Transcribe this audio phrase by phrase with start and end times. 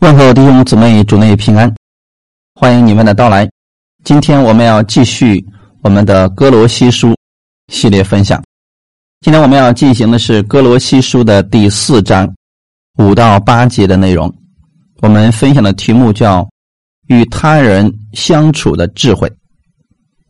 [0.00, 1.74] 问候弟兄姊妹，主内平安，
[2.54, 3.48] 欢迎你们的到来。
[4.04, 5.42] 今天我们要继续
[5.82, 7.14] 我们的哥罗西书
[7.72, 8.42] 系列分享。
[9.22, 12.30] 今天我们要进行的是哥罗西书的第四章
[12.98, 14.32] 五到八节的内容。
[15.00, 16.46] 我们分享的题目叫
[17.08, 19.32] “与他人相处的智慧”。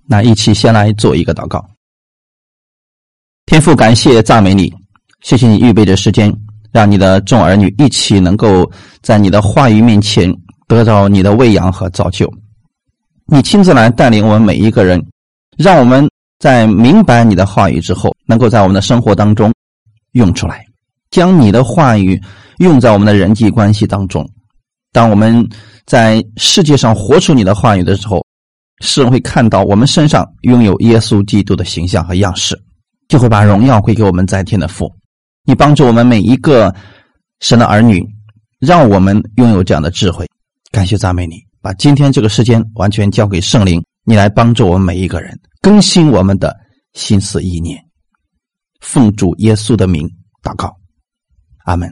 [0.07, 1.69] 那一起先来做一个祷告。
[3.47, 4.73] 天父，感谢赞美你，
[5.23, 6.33] 谢谢你预备的时间。
[6.73, 8.71] 让你的众儿女一起能够
[9.03, 10.33] 在你的话语面前
[10.69, 12.31] 得到你的喂养和造就。
[13.27, 15.05] 你亲自来带领我们每一个人，
[15.57, 16.09] 让我们
[16.39, 19.53] 在明白你的话语之后，能够在我们的生活当中
[20.13, 20.65] 用出来，
[21.11, 22.21] 将你的话语
[22.59, 24.29] 用在我们的人际关系当中。
[24.93, 25.47] 当我们
[25.87, 28.25] 在世界上活出你的话语的时候，
[28.81, 32.57] 世人会看到我们身上拥有耶稣基督的形象和样式，
[33.09, 34.91] 就会把荣耀归给我们在天的父。
[35.47, 36.75] 你帮助我们每一个
[37.39, 38.05] 神的儿女，
[38.59, 40.27] 让我们拥有这样的智慧。
[40.73, 46.55] 感谢赞美你，把今天这个时间完全交给圣灵，你来帮助我们每一个人，更新我们的
[46.95, 47.81] 心思意念。
[48.81, 50.11] 奉主耶稣的名
[50.43, 50.77] 祷告，
[51.65, 51.91] 阿门。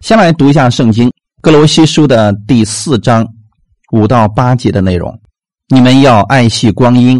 [0.00, 1.08] 先来读一下圣经
[1.40, 3.26] 《哥罗西书》的第四章
[3.92, 5.18] 五到八节的内容。
[5.68, 7.18] 你们要爱惜光阴，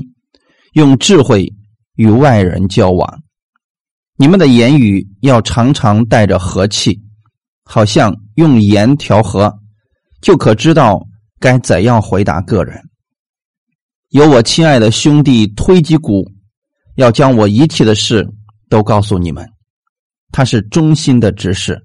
[0.75, 1.51] 用智慧
[1.97, 3.24] 与外人交往。
[4.17, 7.03] 你们的言语要常常带着和气，
[7.65, 9.53] 好像用盐调和，
[10.21, 11.05] 就可知道
[11.41, 12.81] 该怎样回答个人。
[14.11, 16.31] 有我亲爱的兄弟推基古，
[16.95, 18.25] 要将我一切的事
[18.69, 19.45] 都告诉你们。
[20.31, 21.85] 他是忠心的执事，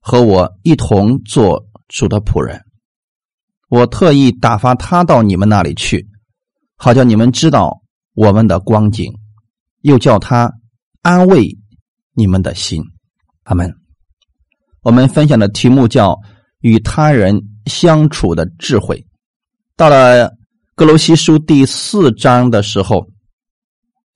[0.00, 2.60] 和我一同做主的仆人。
[3.68, 6.08] 我特意打发他到你们那里去，
[6.76, 7.80] 好叫你们知道
[8.14, 9.12] 我们的光景，
[9.82, 10.52] 又叫他
[11.02, 11.56] 安慰。
[12.18, 12.82] 你们的心，
[13.44, 13.72] 阿门。
[14.82, 16.18] 我们分享的题目叫
[16.62, 19.06] “与他人相处的智慧”。
[19.78, 20.28] 到了
[20.74, 23.06] 格罗西书第四章的时候，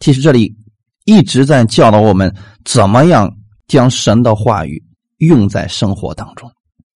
[0.00, 0.52] 其实这里
[1.04, 2.34] 一直在教导我们
[2.64, 3.32] 怎么样
[3.68, 4.82] 将神的话语
[5.18, 6.50] 用在生活当中。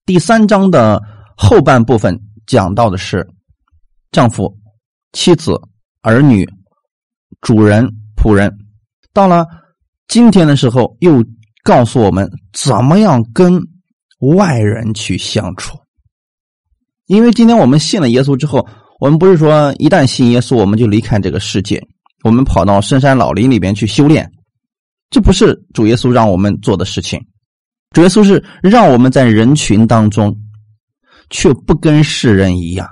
[0.06, 1.00] 第三章的
[1.36, 3.25] 后半部分讲到的是
[4.10, 4.52] 丈夫、
[5.12, 5.56] 妻子、
[6.00, 6.44] 儿女、
[7.42, 8.52] 主人、仆人。
[9.12, 9.47] 到了。
[10.09, 11.25] 今天的时候又
[11.65, 13.61] 告诉我们怎么样跟
[14.21, 15.77] 外人去相处，
[17.06, 18.67] 因为今天我们信了耶稣之后，
[19.00, 21.83] 我们不是说一旦信耶稣我们就离开这个世界，
[22.25, 24.31] 我们跑到深山老林里边去修炼，
[25.11, 27.21] 这不是主耶稣让我们做的事情。
[27.91, 30.37] 主耶稣是让我们在人群当中，
[31.31, 32.88] 却不跟世人一样，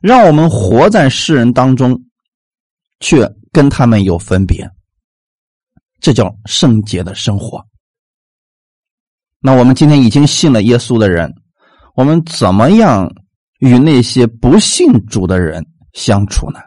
[0.00, 2.00] 让我们活在世人当中，
[3.00, 4.68] 却跟他们有分别。
[6.04, 7.64] 这叫圣洁的生活。
[9.40, 11.34] 那我们今天已经信了耶稣的人，
[11.94, 13.10] 我们怎么样
[13.60, 16.60] 与那些不信主的人相处呢？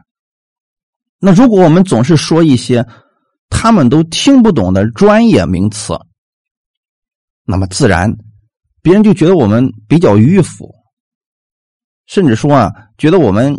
[1.19, 2.83] 那如果我们总是说一些
[3.47, 5.93] 他们都听不懂的专业名词，
[7.43, 8.11] 那么自然
[8.81, 10.73] 别人就觉得我们比较迂腐，
[12.07, 13.55] 甚至说啊，觉得我们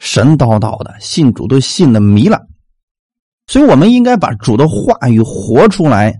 [0.00, 2.49] 神叨叨的，信主都信的迷了。
[3.50, 6.14] 所以，我们应该把主的话语活出来，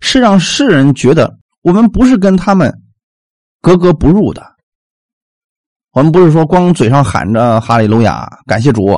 [0.00, 2.72] 是让世人觉得我们不是跟他们
[3.60, 4.40] 格格不入的。
[5.90, 8.96] 我们不是说光嘴上喊着哈利路亚，感谢主。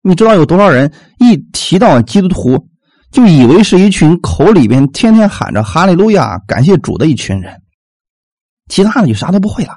[0.00, 2.68] 你知道有多少人一提到基督徒，
[3.10, 7.60] 就以为是一群口里边天天喊着哈利路亚、感谢主的一群人，
[8.68, 9.74] 其他的就啥都不会了。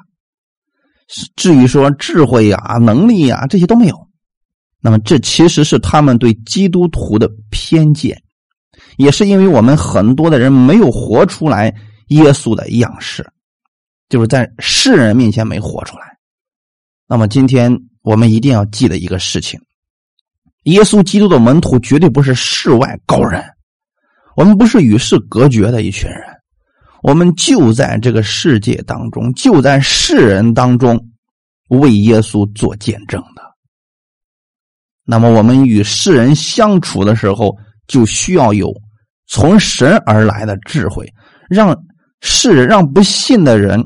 [1.35, 4.07] 至于说智慧呀、能力呀，这些都没有。
[4.85, 8.21] 那么，这其实是他们对基督徒的偏见，
[8.97, 11.73] 也是因为我们很多的人没有活出来
[12.09, 13.27] 耶稣的样式，
[14.09, 16.03] 就是在世人面前没活出来。
[17.07, 19.59] 那么，今天我们一定要记得一个事情：
[20.65, 23.43] 耶稣基督的门徒绝对不是世外高人，
[24.35, 26.21] 我们不是与世隔绝的一群人，
[27.01, 31.09] 我们就在这个世界当中，就在世人当中
[31.69, 33.44] 为耶稣做见证的。
[35.05, 37.55] 那么，我们与世人相处的时候，
[37.87, 38.73] 就需要有
[39.27, 41.07] 从神而来的智慧，
[41.47, 41.77] 让
[42.21, 43.85] 世人、让不信的人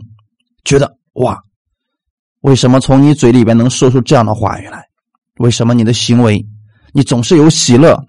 [0.63, 1.37] 觉得哇，
[2.39, 4.81] 为什么从你嘴里边能说出这样的话语来？
[5.39, 6.45] 为什么你的行为，
[6.93, 8.01] 你总是有喜乐，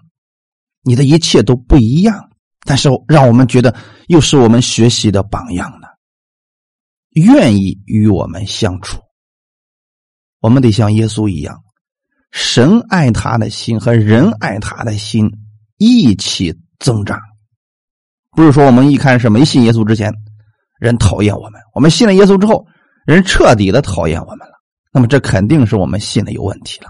[0.81, 2.29] 你的一切都不一样？
[2.63, 3.75] 但是，让我们觉得
[4.07, 5.87] 又是我们学习的榜样呢？
[7.11, 9.01] 愿意与我们相处，
[10.39, 11.61] 我们得像耶稣一样。
[12.31, 15.29] 神爱他的心和人爱他的心
[15.77, 17.19] 一起增长，
[18.31, 20.13] 不是说我们一开始没信耶稣之前，
[20.79, 21.61] 人讨厌我们。
[21.73, 22.65] 我们信了耶稣之后，
[23.05, 24.53] 人彻底的讨厌我们了。
[24.93, 26.89] 那么这肯定是我们信的有问题了。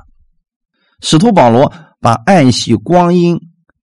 [1.02, 3.40] 使徒保罗把爱惜光阴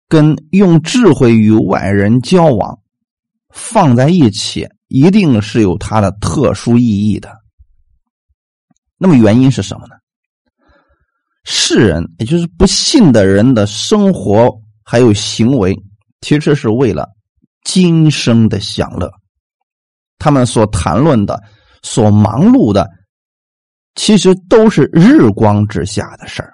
[0.09, 2.79] 跟用智慧与外人交往
[3.49, 7.31] 放在一起，一定是有它的特殊意义的。
[8.97, 9.94] 那么原因是什么呢？
[11.45, 14.51] 世人，也就是不信的人的生活
[14.83, 15.75] 还有行为，
[16.21, 17.07] 其实是为了
[17.63, 19.11] 今生的享乐。
[20.17, 21.41] 他们所谈论的、
[21.83, 22.89] 所忙碌的，
[23.93, 26.53] 其实都是日光之下的事儿。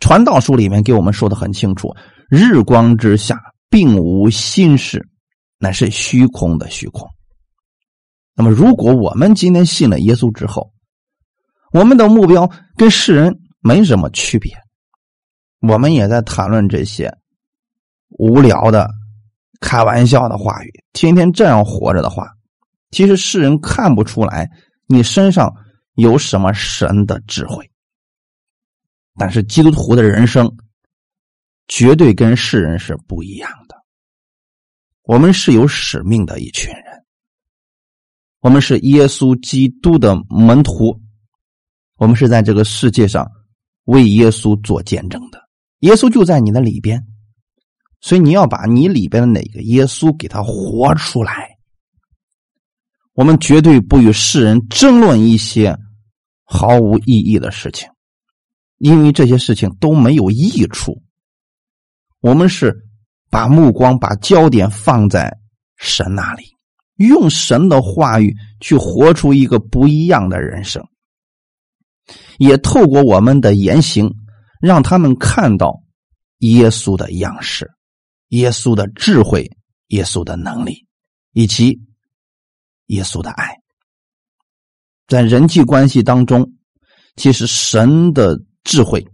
[0.00, 1.94] 传道书里面给我们说的很清楚：
[2.28, 3.38] 日光之下
[3.68, 5.06] 并无新事，
[5.58, 7.08] 乃是虚空的虚空。
[8.34, 10.72] 那么，如果我们今天信了耶稣之后，
[11.72, 14.52] 我们的目标跟世人没什么区别，
[15.60, 17.14] 我们也在谈论这些
[18.08, 18.90] 无聊的、
[19.60, 20.84] 开玩笑的话语。
[20.92, 22.32] 天天这样活着的话，
[22.90, 24.50] 其实世人看不出来
[24.86, 25.54] 你身上
[25.94, 27.70] 有什么神的智慧。
[29.16, 30.56] 但是基督徒的人生
[31.68, 33.76] 绝对跟世人是不一样的。
[35.02, 37.04] 我们是有使命的一群人，
[38.40, 40.98] 我们是耶稣基督的门徒。
[41.96, 43.30] 我们是在这个世界上
[43.84, 45.40] 为耶稣做见证的，
[45.80, 47.04] 耶稣就在你的里边，
[48.00, 51.58] 所以你要把你里边的哪个耶稣给他活出来。
[53.14, 55.76] 我们绝对不与世人争论一些
[56.44, 57.88] 毫无意义的事情，
[58.78, 61.02] 因为这些事情都没有益处。
[62.20, 62.74] 我们是
[63.28, 65.36] 把目光、把焦点放在
[65.76, 66.44] 神那里，
[66.96, 70.86] 用神的话语去活出一个不一样的人生。
[72.38, 74.14] 也透过我们的言行，
[74.60, 75.82] 让他们看到
[76.38, 77.70] 耶稣的样式、
[78.28, 79.50] 耶稣的智慧、
[79.88, 80.86] 耶稣的能力，
[81.32, 81.80] 以及
[82.86, 83.56] 耶稣的爱。
[85.06, 86.52] 在人际关系当中，
[87.16, 89.06] 其实神的智慧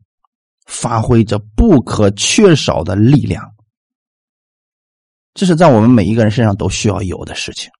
[0.66, 3.54] 发挥着不可缺少的力量，
[5.32, 7.70] 这是在我们每一个人身上都需要有的事情。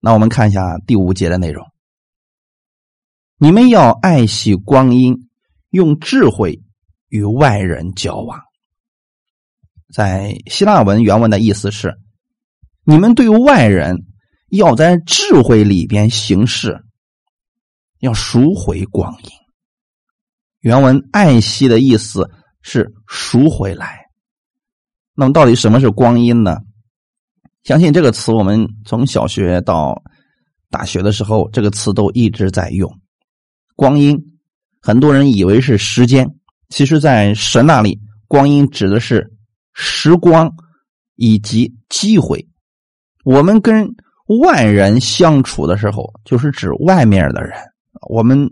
[0.00, 1.73] 那我们看一下第五节的内容。
[3.44, 5.28] 你们要爱惜光阴，
[5.68, 6.62] 用智慧
[7.10, 8.40] 与外人交往。
[9.92, 11.94] 在希腊文原文的意思是：
[12.84, 14.06] 你们对外人
[14.48, 16.86] 要在智慧里边行事，
[17.98, 19.28] 要赎回光阴。
[20.60, 22.30] 原文“爱惜”的意思
[22.62, 24.06] 是赎回来。
[25.12, 26.60] 那么，到底什么是光阴呢？
[27.62, 30.02] 相信这个词，我们从小学到
[30.70, 32.90] 大学的时候，这个词都一直在用。
[33.76, 34.38] 光阴，
[34.80, 36.34] 很多人以为是时间，
[36.68, 39.32] 其实，在神那里，光阴指的是
[39.72, 40.54] 时光
[41.16, 42.46] 以及机会。
[43.24, 43.94] 我们跟
[44.40, 47.58] 外人相处的时候，就是指外面的人，
[48.08, 48.48] 我们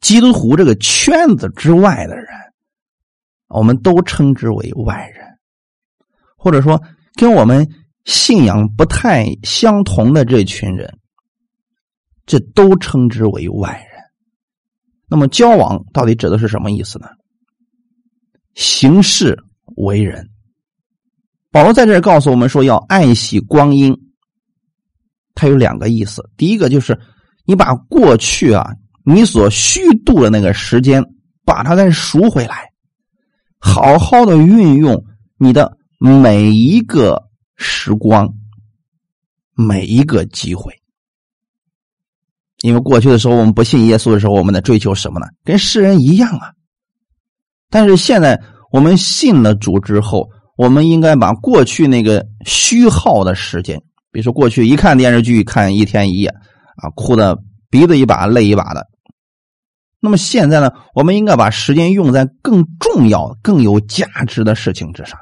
[0.00, 2.26] 基督徒这个圈子之外的人，
[3.48, 5.26] 我们都称之为外人，
[6.36, 6.80] 或者说
[7.14, 7.68] 跟我们
[8.04, 10.98] 信仰不太相同的这群人，
[12.26, 13.89] 这都称之为外人。
[15.10, 17.08] 那么交往到底指的是什么意思呢？
[18.54, 19.36] 行事
[19.76, 20.30] 为人，
[21.50, 23.92] 保罗在这儿告诉我们说要爱惜光阴，
[25.34, 26.30] 它有两个意思。
[26.36, 26.98] 第一个就是
[27.44, 28.72] 你把过去啊
[29.04, 31.04] 你所虚度的那个时间，
[31.44, 32.70] 把它再赎回来，
[33.58, 35.04] 好好的运用
[35.38, 38.32] 你的每一个时光，
[39.54, 40.79] 每一个机会。
[42.62, 45.26] 因为过去的时候，我们不信耶稣的时候，我们在追求什么呢？
[45.44, 46.52] 跟世人一样啊。
[47.70, 48.38] 但是现在
[48.70, 53.80] 我们信了主之后，我们应该把过去那个虚耗的时间，
[54.12, 57.38] 比如说过去一看电视剧看一天一夜啊，哭的
[57.70, 58.86] 鼻子一把泪一把的。
[59.98, 65.18] 那么现在呢，我们应该把时间用在更重要、更有价值的事情之上。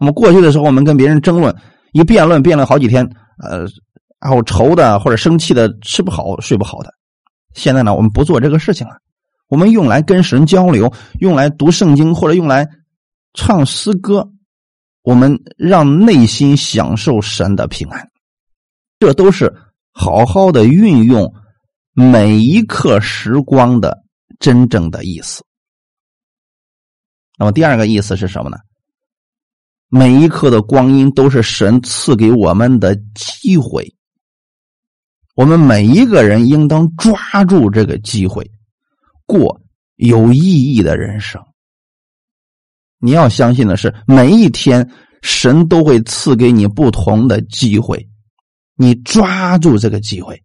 [0.00, 1.54] 那么过去的时候，我们跟别人争论，
[1.92, 3.66] 一辩论辩论好几天，呃。
[4.22, 6.94] 然后愁的或者生气的吃不好睡不好的，
[7.54, 8.94] 现在呢我们不做这个事情了，
[9.48, 12.68] 我们用来跟神交流，用来读圣经或者用来
[13.34, 14.30] 唱诗歌，
[15.02, 18.08] 我们让内心享受神的平安，
[19.00, 19.52] 这都是
[19.90, 21.34] 好好的运用
[21.92, 24.04] 每一刻时光的
[24.38, 25.44] 真正的意思。
[27.36, 28.56] 那么第二个意思是什么呢？
[29.88, 33.92] 每一刻的光阴都是神赐给我们的机会。
[35.34, 38.50] 我们每一个人应当抓住这个机会，
[39.26, 39.60] 过
[39.96, 41.42] 有意义的人生。
[42.98, 44.88] 你要相信的是，每一天
[45.22, 48.08] 神都会赐给你不同的机会，
[48.76, 50.42] 你抓住这个机会，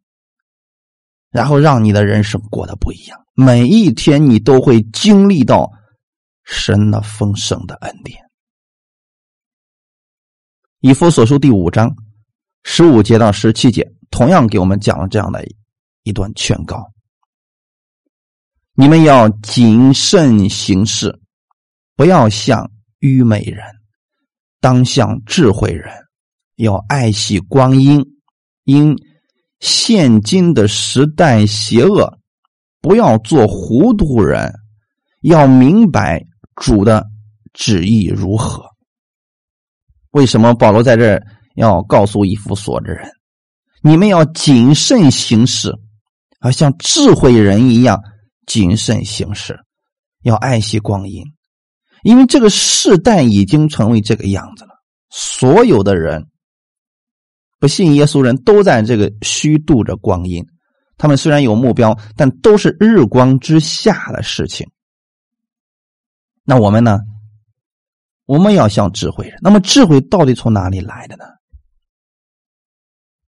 [1.30, 3.20] 然后让你的人生过得不一样。
[3.36, 5.70] 每一天你都会经历到
[6.46, 8.20] 神的丰盛的恩典。
[10.80, 11.96] 以弗所书第五章
[12.70, 15.42] 十五节到十七节，同样给我们讲了这样的
[16.04, 16.86] 一段劝告：
[18.74, 21.18] 你们要谨慎行事，
[21.96, 22.70] 不要像
[23.00, 23.64] 愚昧人。
[24.60, 25.90] 当像智慧人，
[26.58, 28.06] 要爱惜光阴，
[28.66, 28.94] 因
[29.62, 32.20] 现今的时代邪恶，
[32.82, 34.54] 不要做糊涂人，
[35.22, 36.22] 要明白
[36.58, 37.08] 主的
[37.54, 38.66] 旨意如何。
[40.12, 41.18] 为什么保罗在这
[41.58, 43.12] 要告诉以弗所的人，
[43.82, 45.74] 你们要谨慎行事，
[46.40, 48.00] 啊，像智慧人一样
[48.46, 49.60] 谨慎行事，
[50.22, 51.24] 要爱惜光阴。
[52.04, 54.70] 因为这个世代已经成为这个样子了，
[55.10, 56.28] 所有的人
[57.60, 60.46] 不信耶稣人都在这个虚度着光阴。
[60.96, 64.70] 他们虽然有目标，但都是日光之下的事情。
[66.44, 67.00] 那我们呢？
[68.26, 69.40] 我们要像智慧人。
[69.42, 71.26] 那么智慧到底从哪里来的呢？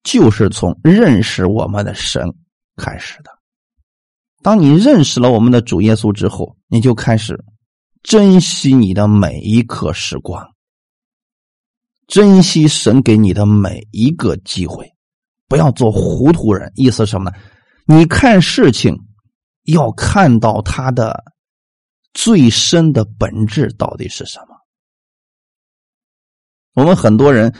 [0.07, 2.33] 就是从认识我们的神
[2.77, 3.31] 开始的。
[4.41, 7.37] 当你认识了我们的主耶稣之后，你就开始。
[8.03, 10.53] 珍惜你的每一刻时光，
[12.07, 14.89] 珍惜神给你的每一个机会，
[15.49, 16.71] 不要做糊涂人。
[16.75, 17.37] 意思什么呢？
[17.85, 18.97] 你看事情
[19.63, 21.21] 要看到它的
[22.13, 24.55] 最深的本质到底是什么。
[26.75, 27.53] 我们很多人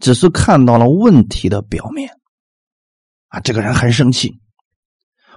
[0.00, 2.10] 只是看到了问题的表面，
[3.28, 4.38] 啊，这个人很生气，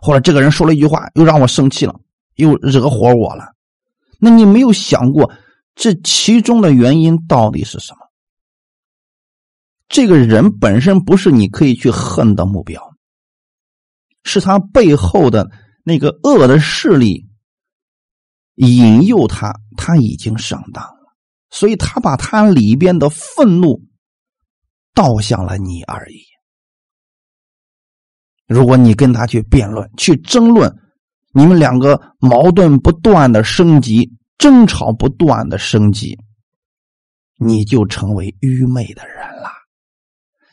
[0.02, 2.00] 或者这个人说了一句话又让我生气了，
[2.36, 3.54] 又惹火我了。
[4.20, 5.32] 那你没有想过
[5.76, 8.00] 这其中的原因到底是什么？
[9.88, 12.96] 这个人本身不是你可以去恨的目标，
[14.24, 15.50] 是他背后的
[15.84, 17.30] 那个恶的势力
[18.56, 21.16] 引诱他，他已经上当了，
[21.52, 23.87] 所以他把他里边的愤怒
[24.98, 26.26] 倒向了你而已。
[28.48, 30.76] 如果你跟他去辩论、去争论。
[31.34, 36.18] 你们两个矛盾不断的升级，争吵不断的升级，
[37.36, 39.50] 你就成为愚昧的人了，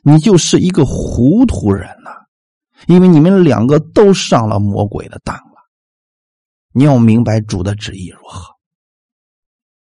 [0.03, 2.29] 你就是一个糊涂人了，
[2.87, 5.71] 因为你们两个都上了魔鬼的当了。
[6.73, 8.55] 你要明白主的旨意如何，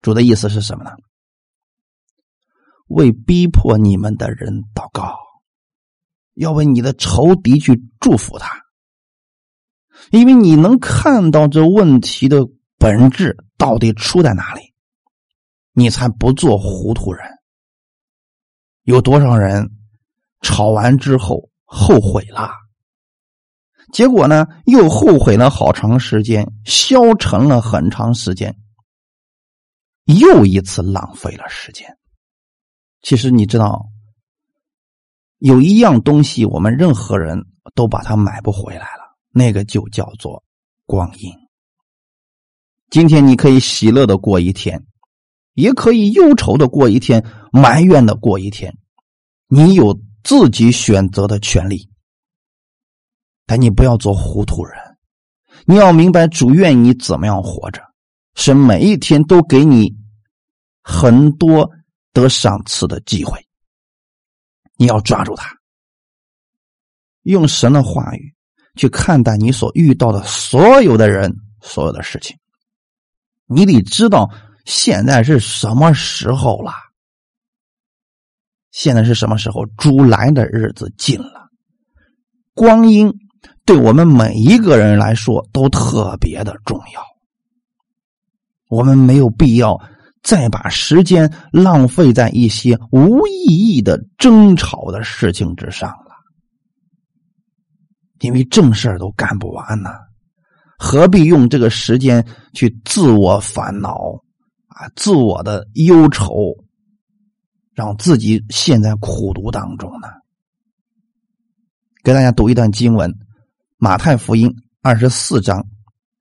[0.01, 0.91] 主的意思是什么呢？
[2.89, 5.17] 为逼迫你们的人祷告，
[6.33, 8.65] 要为你的仇敌去祝福他。
[10.11, 12.39] 因为你能看到这问题的
[12.77, 14.73] 本质到底出在哪里，
[15.73, 17.25] 你才不做糊涂人。
[18.83, 19.69] 有多少人
[20.41, 22.49] 吵完之后后悔了，
[23.91, 28.57] 结果呢又后悔了好长时间，消沉了很长时间，
[30.05, 31.98] 又一次浪费了时间。
[33.01, 33.87] 其实你知道，
[35.37, 39.17] 有一样东西，我们任何人都把它买不回来了。
[39.31, 40.43] 那个就叫做
[40.85, 41.31] 光阴。
[42.89, 44.85] 今天你可以喜乐的过一天，
[45.53, 48.75] 也可以忧愁的过一天，埋怨的过一天。
[49.47, 51.89] 你有自己选择的权利，
[53.45, 54.77] 但你不要做糊涂人。
[55.65, 57.81] 你要明白主愿你怎么样活着，
[58.35, 59.95] 是每一天都给你
[60.81, 61.69] 很多
[62.19, 63.45] 得赏赐的机会。
[64.77, 65.55] 你要抓住它，
[67.23, 68.35] 用神的话语。
[68.75, 72.37] 去看待你所遇到的所有的人、所有的事情，
[73.45, 74.29] 你得知道
[74.63, 76.71] 现在是什么时候了。
[78.71, 79.65] 现在是什么时候？
[79.77, 81.49] 主来的日子近了，
[82.53, 83.11] 光阴
[83.65, 87.03] 对我们每一个人来说都特别的重要。
[88.69, 89.77] 我们没有必要
[90.29, 96.11] 再把时间浪费在一些无意义的争吵的事情之上了。
[98.19, 99.89] 因为正事都干不完呢，
[100.77, 104.21] 何必用这个时间去自我烦恼
[104.67, 106.55] 啊，自我的忧愁，
[107.73, 110.09] 让自己陷在苦读当中呢？
[112.03, 113.09] 给大家读一段经文，
[113.77, 114.47] 《马太福音》
[114.83, 115.65] 二十四章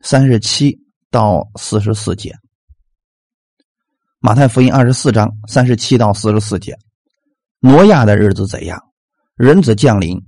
[0.00, 2.30] 三十七到四十四节，
[4.20, 6.76] 《马太福音》二十四章三十七到四十四节，
[7.60, 8.82] 挪亚的日子怎样，
[9.36, 10.20] 人子降临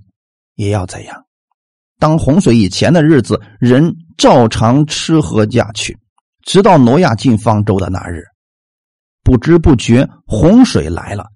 [0.55, 1.25] 也要怎样。
[1.99, 5.99] 当洪水以前的日子，人照常吃喝嫁娶，
[6.45, 8.23] 直到挪亚进方舟的那日。
[9.25, 11.27] 不知不觉洪水来了，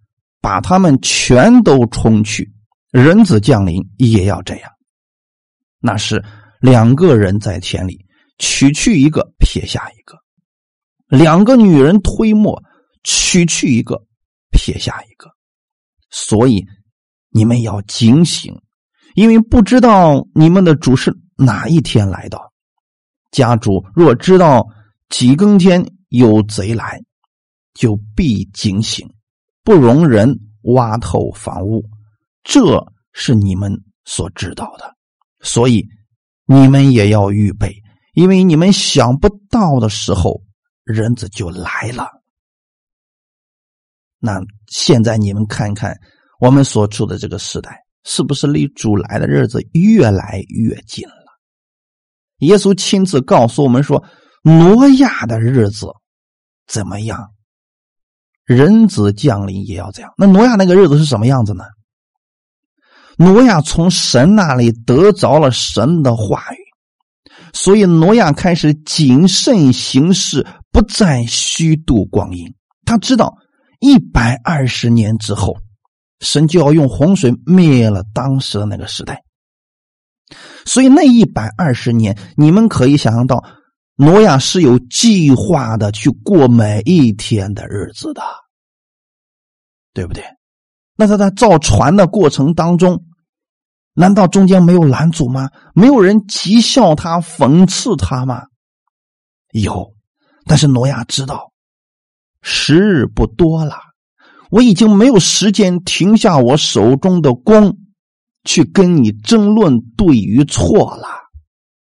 [0.40, 2.52] 把他们全都冲去。
[2.92, 4.70] 人子降临也要这样。
[5.80, 6.25] 那是
[6.61, 8.06] 两个人在田里，
[8.38, 10.16] 取去一个，撇下一个；
[11.06, 12.62] 两个女人推磨，
[13.02, 14.02] 取去一个，
[14.50, 15.30] 撇下一个。
[16.11, 16.64] 所以
[17.30, 18.54] 你们要警醒，
[19.14, 22.38] 因为不知道你们的主是哪一天来的。
[23.32, 24.64] 家主若知道
[25.08, 27.02] 几更天有贼来，
[27.75, 29.08] 就必警醒，
[29.64, 31.84] 不容人挖透房屋。
[32.44, 33.73] 这是你们
[34.04, 34.94] 所知道的，
[35.40, 35.84] 所以
[36.46, 37.75] 你们也要预备，
[38.12, 40.44] 因为你们想不到的时候，
[40.85, 42.09] 人子就来了。
[44.19, 45.99] 那现在你们看看，
[46.41, 51.14] 我们所处的这个时代，是不是离主来的日子越来越近了？
[52.38, 54.05] 耶稣亲自告诉我们说
[54.43, 55.87] ：“挪亚的日子
[56.67, 57.31] 怎么样？
[58.45, 60.12] 人子降临也要这样。
[60.19, 61.64] 那挪亚那个日子是什么样子呢？
[63.17, 66.59] 挪亚从神那里得着了神的话语，
[67.53, 72.52] 所以挪亚开始谨慎行事，不再虚度光阴。
[72.85, 73.37] 他知道
[73.78, 75.57] 一百二十年之后，
[76.19, 79.23] 神就要用洪水灭了当时的那个时代。”
[80.66, 83.45] 所以那一百二十年，你们可以想象到，
[83.95, 88.23] 挪亚是有计划的去过每一天的日子的，
[89.93, 90.25] 对不对？
[90.97, 93.04] 那他在造船的过程当中，
[93.93, 95.50] 难道中间没有拦阻吗？
[95.73, 98.47] 没有人讥笑他、讽刺他吗？
[99.52, 99.94] 有，
[100.47, 101.53] 但是挪亚知道，
[102.43, 103.77] 时日不多了，
[104.51, 107.79] 我已经没有时间停下我手中的弓。
[108.47, 111.09] 去跟你争论对与错了。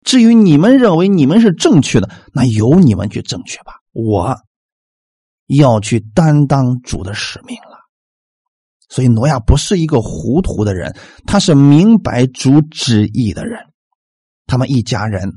[0.05, 3.73] 至于你们认为你们是正确的，那由你们去正确吧。
[3.91, 4.37] 我
[5.49, 7.79] 要去担当主的使命了。
[8.89, 10.97] 所以挪亚不是一个糊涂的人，
[11.27, 13.59] 他是明白主旨意的人。
[14.47, 15.33] 他们一家人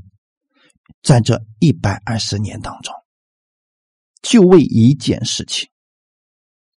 [1.01, 2.93] 在这一百二十年当中，
[4.27, 5.69] 就为一件事情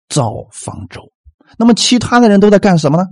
[0.08, 1.10] 造方舟。
[1.58, 3.04] 那么其他的人都在干什么呢？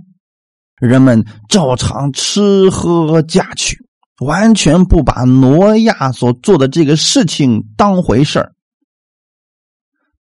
[0.79, 3.77] 人们照常吃喝嫁娶，
[4.19, 8.53] 完全不把挪亚所做的这个事情当回事儿。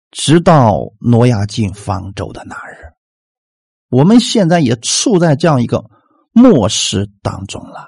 [0.09, 2.93] 直到挪亚进方舟的那日，
[3.89, 5.83] 我们现在也处在这样一个
[6.31, 7.85] 末世当中了。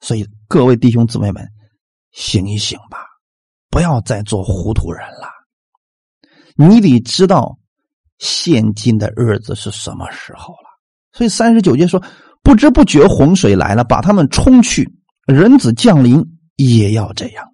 [0.00, 1.46] 所以，各位弟兄姊妹们，
[2.10, 2.98] 醒一醒吧，
[3.70, 5.28] 不要再做糊涂人了。
[6.56, 7.58] 你得知道，
[8.18, 10.68] 现今的日子是什么时候了。
[11.12, 12.02] 所以三十九节说，
[12.42, 14.92] 不知不觉洪水来了，把他们冲去。
[15.26, 16.24] 人子降临
[16.56, 17.52] 也要这样。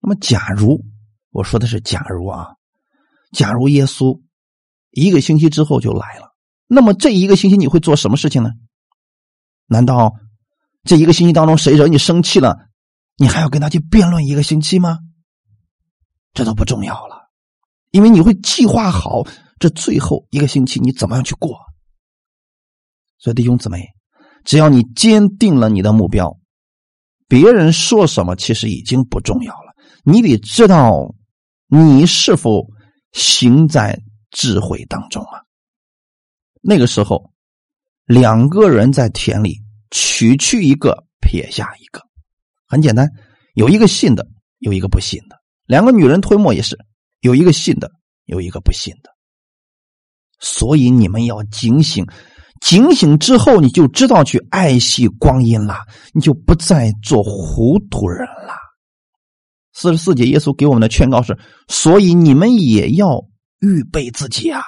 [0.00, 0.84] 那么，假如
[1.30, 2.48] 我说的是假如啊，
[3.32, 4.20] 假如耶稣
[4.90, 6.34] 一个星期之后就来了，
[6.66, 8.50] 那么这一个星期你会做什么事情呢？
[9.66, 10.12] 难道
[10.82, 12.66] 这一个星期当中谁惹你生气了，
[13.16, 14.98] 你还要跟他去辩论一个星期吗？
[16.32, 17.30] 这都不重要了，
[17.90, 19.22] 因为你会计划好。
[19.58, 21.56] 这最后一个星期你怎么样去过？
[23.18, 23.86] 所以弟兄姊妹，
[24.44, 26.36] 只要你坚定了你的目标，
[27.28, 29.72] 别人说什么其实已经不重要了。
[30.04, 31.14] 你得知道
[31.68, 32.66] 你是否
[33.12, 35.44] 行在智慧当中啊。
[36.60, 37.32] 那个时候，
[38.04, 39.60] 两个人在田里
[39.92, 42.02] 取去一个，撇下一个，
[42.72, 43.06] 很简单，
[43.52, 44.26] 有一个信的，
[44.58, 45.36] 有一个不信的。
[45.66, 46.78] 两个女人推磨也是，
[47.20, 47.90] 有一个信的，
[48.24, 49.10] 有一个不信的。
[50.40, 52.06] 所以你们要警醒，
[52.62, 55.80] 警醒之后你就知道去爱惜光阴了，
[56.14, 58.54] 你就不再做糊涂人了。
[59.74, 63.22] 四十四节，耶稣给我们的劝告是：所以你们也要
[63.60, 64.62] 预备自己啊！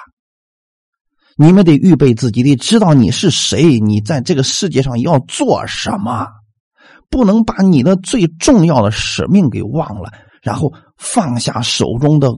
[1.37, 6.27] 你们得预备自己，得知道你是谁，你在这个世界上要做什么，
[7.15, 12.29] 不能把你的最重要的使命给忘了，然后放下手中的。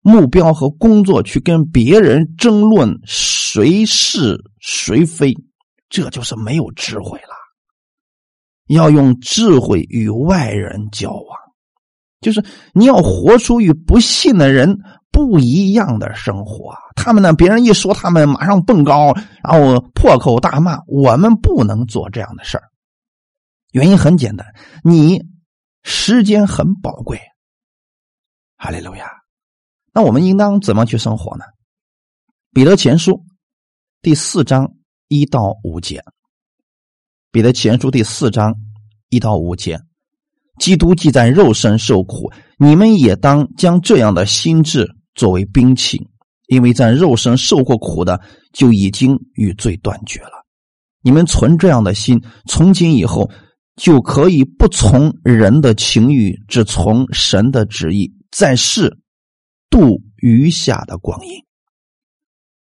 [0.00, 5.34] 目标和工作去跟别人争论谁是谁非，
[5.90, 7.34] 这就是没有智慧了。
[8.68, 11.38] 要用智慧与外人交往，
[12.22, 12.42] 就是
[12.72, 14.76] 你要活出与不信的人
[15.12, 16.74] 不一样的生活。
[16.96, 19.14] 他们呢，别人一说，他们马上蹦高，
[19.44, 20.78] 然后破口大骂。
[20.88, 22.64] 我们不能做这样的事儿，
[23.72, 24.54] 原因很简单，
[24.84, 25.24] 你
[25.82, 27.18] 时间很宝贵。
[28.56, 29.06] 哈利路亚。
[29.94, 31.44] 那我们应当怎么去生活呢？
[32.52, 33.24] 彼得前书
[34.02, 34.74] 第四章
[35.08, 36.04] 一到五节。
[37.30, 38.54] 彼得前书第四章
[39.08, 39.80] 一到五节，
[40.58, 46.10] 基督既在肉身受苦，你们也当将这样的心智作为兵器，
[46.46, 48.20] 因为在肉身受过苦的，
[48.52, 50.44] 就已经与罪断绝了。
[51.00, 53.30] 你们存这样的心，从今以后
[53.76, 58.98] 就可以不从人的情欲，只从神的旨意，在世
[59.70, 61.32] 度余下的光阴。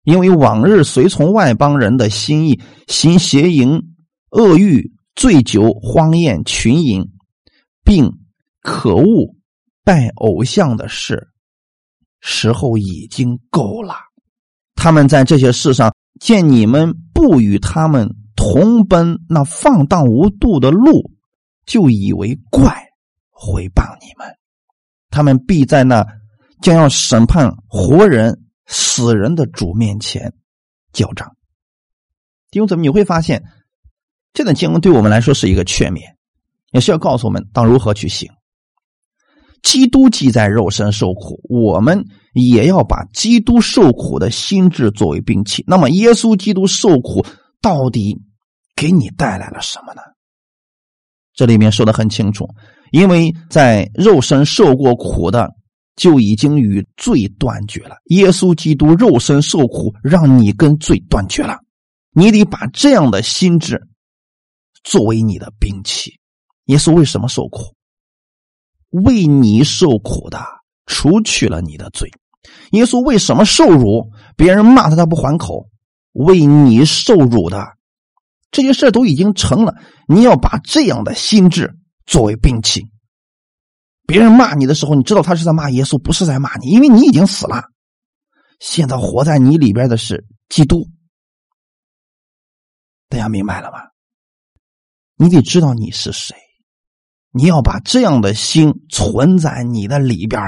[0.03, 3.81] 因为往日随从外邦人的心意，行邪淫、
[4.31, 7.07] 恶欲、醉酒、荒宴、群饮，
[7.83, 8.11] 并
[8.61, 9.35] 可恶
[9.83, 11.29] 拜偶像的事，
[12.19, 13.95] 时候已经够了。
[14.75, 21.11] 他们在这些事上见你们不与他们同奔那放荡无度的路，
[21.67, 22.89] 就以为怪，
[23.29, 24.27] 回谤你们。
[25.11, 26.03] 他们必在那
[26.59, 28.39] 将要审判活人。
[28.73, 30.33] 死人的主面前
[30.93, 31.35] 交账，
[32.51, 33.43] 弟兄姊妹，你会发现
[34.31, 35.99] 这段经文对我们来说是一个劝勉，
[36.71, 38.31] 也是要告诉我们当如何去行。
[39.61, 45.65] 基督既在肉身受苦，我们也要把基督受苦的心智作为兵器。
[45.67, 47.25] 那么，耶稣基督受苦
[47.61, 48.21] 到底
[48.81, 50.01] 给你带来了什么呢？
[51.35, 52.47] 这里面说的很清楚，
[52.91, 55.47] 因为在肉身受过苦的。
[55.97, 57.97] 就已经与罪断绝了。
[58.05, 61.59] 耶稣基督肉身受苦，让你跟罪断绝了。
[62.11, 63.79] 你得把这样的心智
[64.83, 66.17] 作为你的兵器。
[66.67, 67.75] 耶稣为什么受苦？
[68.89, 70.39] 为你受苦的，
[70.85, 72.09] 除去了你的罪。
[72.71, 74.09] 耶稣为什么受辱？
[74.37, 75.69] 别人骂他，他不还口，
[76.13, 77.67] 为你受辱的
[78.51, 79.75] 这些事都已经成了。
[80.07, 82.87] 你要把这样的心智作为兵器。
[84.05, 87.63] 别人骂你的时候，你知道他是在骂耶稣，不是在骂你，因为你已经死了。
[88.59, 90.89] 现在活在你里边的是基督，
[93.07, 93.79] 大家明白了吗？
[95.15, 96.35] 你得知道你是谁，
[97.31, 100.41] 你要把这样的心存在你的里边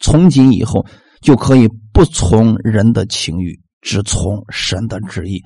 [0.00, 0.86] 从今以后
[1.20, 5.44] 就可以不从人的情欲，只从神的旨意，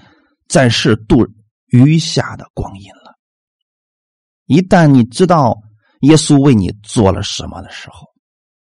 [0.55, 1.27] 暂时度
[1.67, 3.19] 余下的光阴了。
[4.47, 5.59] 一旦你知道。
[6.01, 8.07] 耶稣为你做了什么的时候，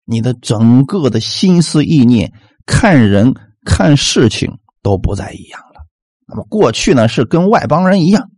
[0.03, 2.33] 你的整个的心思意念、
[2.65, 5.79] 看人看事情都不再一样了。
[6.27, 8.29] 那么过去呢，是跟外邦人一样，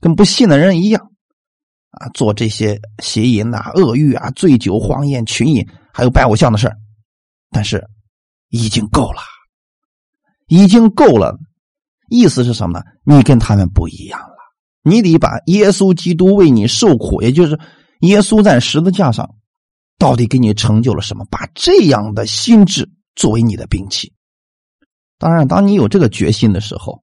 [0.00, 1.10] 跟不信的人一样，
[1.90, 6.72] 啊，做这些邪淫呐、恶欲啊、醉酒、荒宴、群饮，还有拜偶像的事
[7.50, 7.84] 但是
[8.48, 9.20] 已经够了，
[10.46, 11.36] 已经够了。
[12.08, 12.84] 意思是什么呢？
[13.04, 14.36] 你跟他们不一样了，
[14.82, 17.58] 你得把耶稣基督为你受苦，也就是。
[18.00, 19.26] 耶稣在十字架上，
[19.96, 21.24] 到底给你成就了什么？
[21.30, 24.12] 把这样的心智作为你的兵器。
[25.18, 27.02] 当然，当你有这个决心的时候，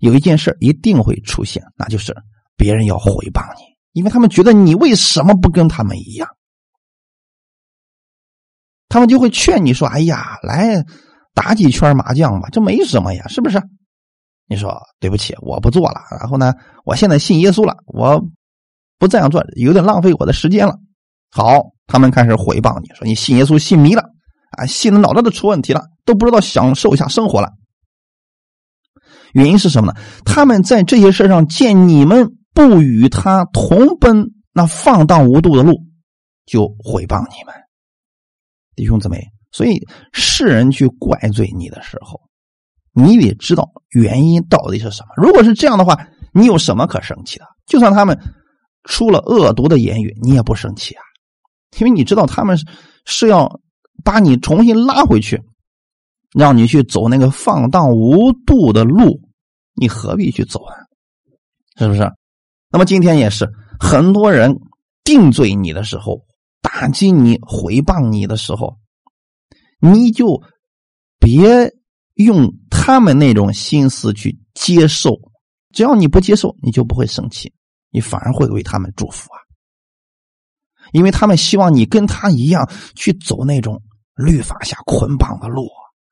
[0.00, 2.14] 有一件事一定会出现，那就是
[2.58, 3.62] 别人要回报你，
[3.98, 6.28] 因为他们觉得你为什么不跟他们一样？
[8.90, 10.84] 他们就会劝你说：“哎呀，来
[11.32, 13.58] 打几圈麻将吧，这没什么呀，是不是？”
[14.46, 16.52] 你说：“对不起，我不做了。”然后呢，
[16.84, 18.22] 我现在信耶稣了，我。
[18.98, 20.78] 不这样做有点浪费我的时间了。
[21.32, 24.04] 好，他们开始回谤你说你信耶稣信迷了
[24.56, 27.48] 啊，信的脑袋都出问题了，都不知道享受一下生活了。
[29.32, 30.00] 原因是什么呢？
[30.24, 35.84] 他们在这些事上见你们不与他同奔那放荡无度的路，
[36.46, 37.52] 就回谤你们，
[38.76, 39.20] 弟兄姊妹。
[39.50, 42.20] 所以世人去怪罪你的时候，
[42.92, 45.08] 你得知道原因到底是什么。
[45.16, 47.46] 如果是这样的话，你有什么可生气的？
[47.66, 48.18] 就算他们。
[48.84, 51.02] 出了恶毒的言语，你也不生气啊？
[51.78, 52.58] 因为你知道他们
[53.04, 53.60] 是要
[54.02, 55.40] 把你重新拉回去，
[56.34, 59.20] 让你去走那个放荡无度的路，
[59.76, 60.74] 你何必去走啊？
[61.76, 62.10] 是不是？
[62.72, 64.52] 那么今天也是，很多人
[65.04, 66.20] 定罪你的时候，
[66.60, 68.78] 打击你、回谤你的时候，
[69.78, 70.42] 你就
[71.20, 71.72] 别
[72.14, 75.18] 用他们那种心思去接受，
[75.72, 77.52] 只要你不接受，你就不会生气。
[77.90, 79.38] 你反而会为他们祝福啊，
[80.92, 83.82] 因为他们希望你跟他一样去走那种
[84.14, 85.68] 律法下捆绑的路。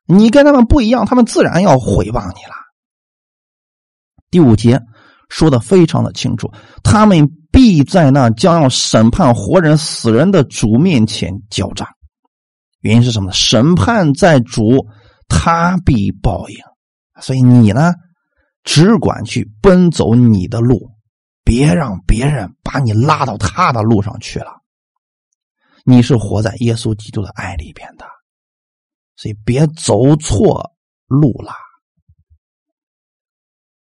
[0.07, 2.55] 你跟他们不一样，他们自然要回报你了。
[4.31, 4.81] 第五节
[5.29, 11.89] 说的非常的清楚，他们必在那将要审判活人死人的主面前交账。
[12.81, 13.33] 原因是什么呢？
[13.33, 14.87] 审判在主，
[15.31, 16.59] 他必报应。
[17.23, 17.95] 所以你呢，
[18.65, 20.91] 只管去奔走你的路。
[21.43, 24.61] 别让别人把你拉到他的路上去了。
[25.85, 28.05] 你是活在耶稣基督的爱里边的，
[29.17, 30.71] 所以别走错
[31.09, 31.53] 路了。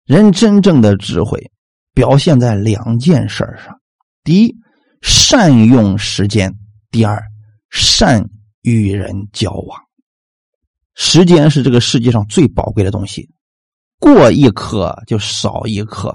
[0.06, 1.52] 人真正的智慧
[1.94, 3.80] 表现在两件事上：
[4.24, 4.56] 第一
[5.04, 6.50] 善用时间；
[6.90, 7.22] 第二，
[7.70, 8.28] 善
[8.62, 9.80] 与人交往。
[11.02, 13.30] 时间是这个世界上最宝贵的东西，
[14.02, 16.14] 过一刻就少一刻。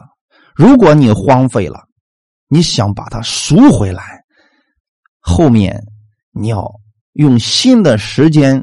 [0.54, 1.88] 如果你荒废了，
[2.48, 4.22] 你想把它赎回来，
[5.20, 5.82] 后面
[6.32, 6.70] 你要
[7.14, 8.62] 用新的时间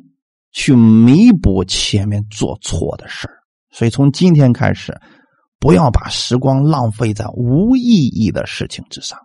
[0.51, 3.27] 去弥补前面做错的事
[3.71, 4.95] 所以从今天开始，
[5.59, 9.17] 不要把时光浪费在无意义的事情之上。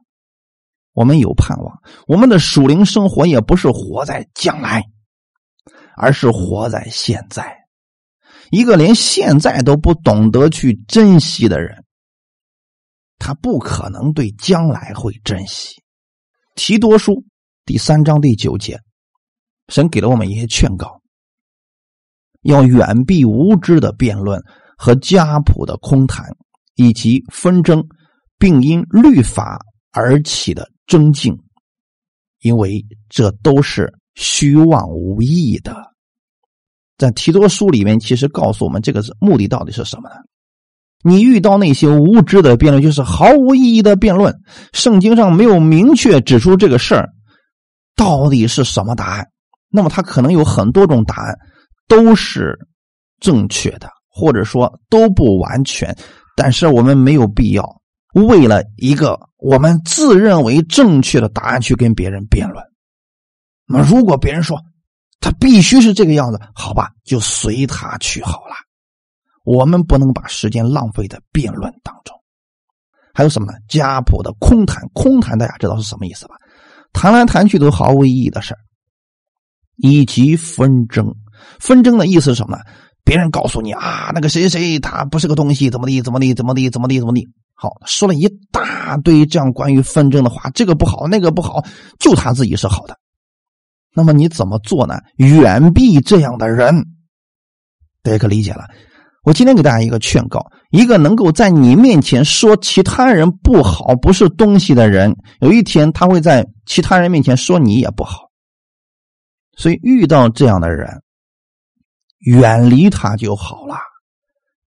[0.94, 1.78] 我们有盼望，
[2.08, 4.82] 我们的属灵生活也不是活在将来。
[5.96, 7.56] 而是活在现在，
[8.50, 11.84] 一个连现在都不懂得去珍惜的人，
[13.18, 15.82] 他不可能对将来会珍惜。
[16.54, 17.24] 提多书
[17.64, 18.78] 第三章第九节，
[19.68, 21.00] 神给了我们一些劝告：
[22.42, 24.42] 要远避无知的辩论
[24.76, 26.26] 和家谱的空谈，
[26.74, 27.82] 以及纷争，
[28.38, 29.58] 并因律法
[29.92, 31.36] 而起的争竞，
[32.40, 33.92] 因为这都是。
[34.16, 35.76] 虚妄无益的，
[36.98, 40.16] 在提多书里面，其实告诉我们这个是目的到底是什么呢？
[41.04, 44.34] 你遇到那些无知的辩论，就是毫无意义的辩论，
[44.72, 47.08] 圣经上没有明确指出这个事儿
[47.94, 49.28] 到底是什么答案。
[49.68, 51.38] 那么，它可能有很多种答案，
[51.86, 52.58] 都是
[53.20, 55.96] 正确的，或者说都不完全。
[56.34, 57.80] 但是，我们没有必要
[58.14, 62.64] 为了一个我们自认为正确的答案去跟别人辩论。
[63.66, 64.60] 那，如果别人说
[65.20, 68.54] 他必须是这个样子，好吧，就随他去好了。
[69.44, 72.16] 我们不能把时间浪费在辩论当中。
[73.12, 73.58] 还有什么呢？
[73.68, 76.34] 家谱的空谈，空谈大家知道是什么意思吧？
[76.92, 78.58] 谈来谈去都毫无意义的事儿，
[79.76, 81.14] 以及纷争。
[81.58, 82.62] 纷争的意思是什么呢？
[83.04, 87.26] 别人告诉你啊，那个谁谁谁他不是个东西，怎么地怎么地怎么地怎么地怎么地。
[87.54, 91.64] 好，说了一大堆这样关于纷争的话，这个不好，那个不好，
[91.98, 92.98] 就他自己是好的。
[93.96, 95.00] 那么你怎么做呢？
[95.16, 96.84] 远避这样的人，
[98.02, 98.68] 大家可理解了。
[99.22, 108.30] 我今天给大家一个劝告：一个能够在你面前说其他人不好、不是东西的人，有一天他会在其他人面前说你也不好。
[109.56, 111.02] 所以遇到这样的人，
[112.18, 113.76] 远离他就好了，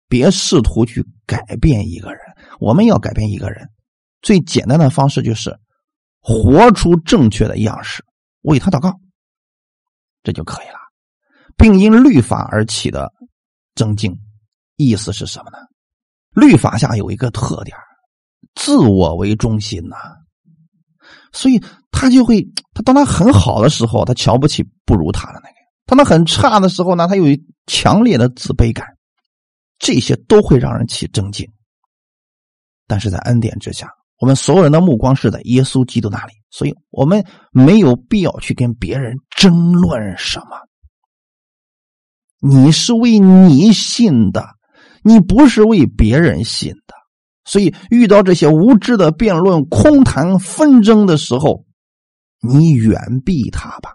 [0.09, 2.21] 别试图去改变一个人。
[2.61, 3.69] 我们要改变一个人，
[4.23, 5.55] 最简单的方式就是
[6.19, 8.03] 活出正确的样式，
[8.41, 8.99] 为他祷告。
[10.29, 10.79] 这就可以了，
[11.57, 13.11] 并因律法而起的
[13.75, 14.15] 增进，
[14.77, 15.57] 意思是什么呢？
[16.35, 17.75] 律法下有一个特点，
[18.55, 19.97] 自我为中心呐，
[21.33, 21.59] 所以
[21.91, 27.25] 他就会，他当他很好的时候，他瞧不起不如他的那个；当他很差的时候呢，他有
[27.65, 28.87] 强烈的自卑感，
[29.79, 31.49] 这些都会让人起增进。
[32.87, 33.89] 但是在恩典之下。
[34.19, 40.47] 我们所有人的目光是在耶稣基督那里，所以我们没有必要去跟别人争论什么。
[42.41, 44.47] 你是为你信的，
[45.03, 46.95] 你不是为别人信的。
[47.45, 51.65] 所以遇到这些无知的辩论、空谈、纷争的时候，
[52.41, 53.95] 你远避他吧。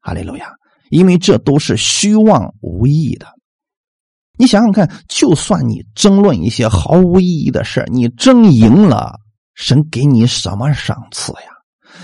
[0.00, 0.52] 哈利路亚，
[0.90, 3.26] 因为这都是虚妄无益的。
[4.40, 9.20] 你想想看，就算你争论一些毫无意义的事你争赢了，
[9.52, 11.50] 神给你什么赏赐呀？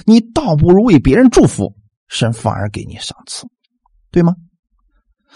[0.04, 1.74] 你倒不如为别人祝福，
[2.08, 3.46] 神反而给你赏赐，
[4.10, 4.34] 对吗？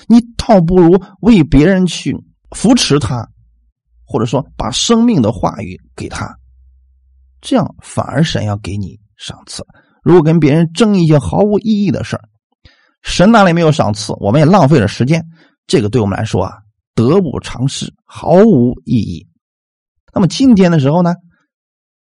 [0.08, 2.14] 你倒不如为别人去
[2.50, 3.26] 扶持他，
[4.04, 6.36] 或者说把生命的话语给他，
[7.40, 9.64] 这样反而神要给你赏赐。
[10.02, 12.20] 如果跟别人争一些毫无意义的事
[13.02, 14.12] 神哪里没有赏赐？
[14.20, 15.24] 我们也浪费了时间，
[15.66, 16.58] 这个对我们来说啊。
[17.08, 19.26] 得不偿失，毫无意义。
[20.12, 21.14] 那么今天的时候呢，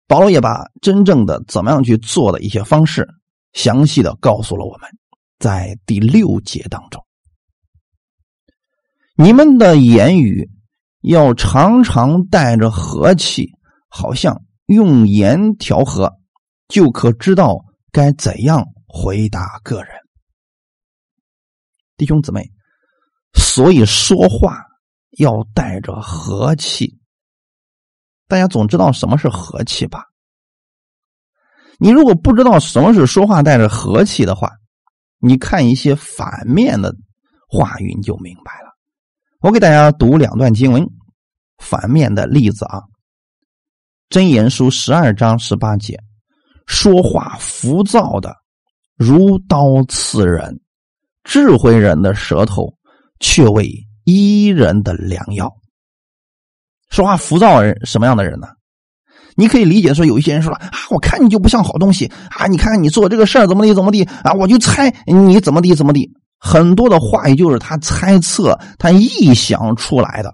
[0.07, 3.09] 保罗也把真正的怎么样去做的一些方式，
[3.53, 4.89] 详细的告诉了我们，
[5.39, 7.05] 在第六节当中，
[9.17, 10.49] 你们的言语
[11.03, 13.51] 要常常带着和气，
[13.89, 16.13] 好像用盐调和，
[16.69, 19.91] 就可知道该怎样回答个人。
[21.97, 22.53] 弟兄姊妹，
[23.33, 24.66] 所以说话。
[25.17, 26.99] 要带着和气，
[28.29, 30.05] 大家总知道什么是和气吧？
[31.79, 34.51] 你如果不知道什么是说话带着和气的话，
[35.19, 36.95] 你看一些反面的
[37.49, 38.75] 话语你就明白了。
[39.41, 40.87] 我给大家读两段经文，
[41.59, 42.79] 反面的例子啊，
[44.09, 45.99] 《真言书》十二章十八节：
[46.67, 48.35] 说话浮躁的
[48.97, 50.61] 如刀刺人，
[51.25, 52.73] 智慧人的舌头
[53.21, 53.86] 却为。
[54.07, 55.53] 伊人的良药。
[56.91, 58.47] 说话浮躁人什么样的人呢？
[59.35, 66.09] 你可以理解说，有一些人说了啊，我看你就不像好东西啊，你看看你做这个事儿怎么地怎么地啊，我就猜你怎么地怎么地。
[66.39, 70.33] 很多的话语就是他猜测、他臆想出来的，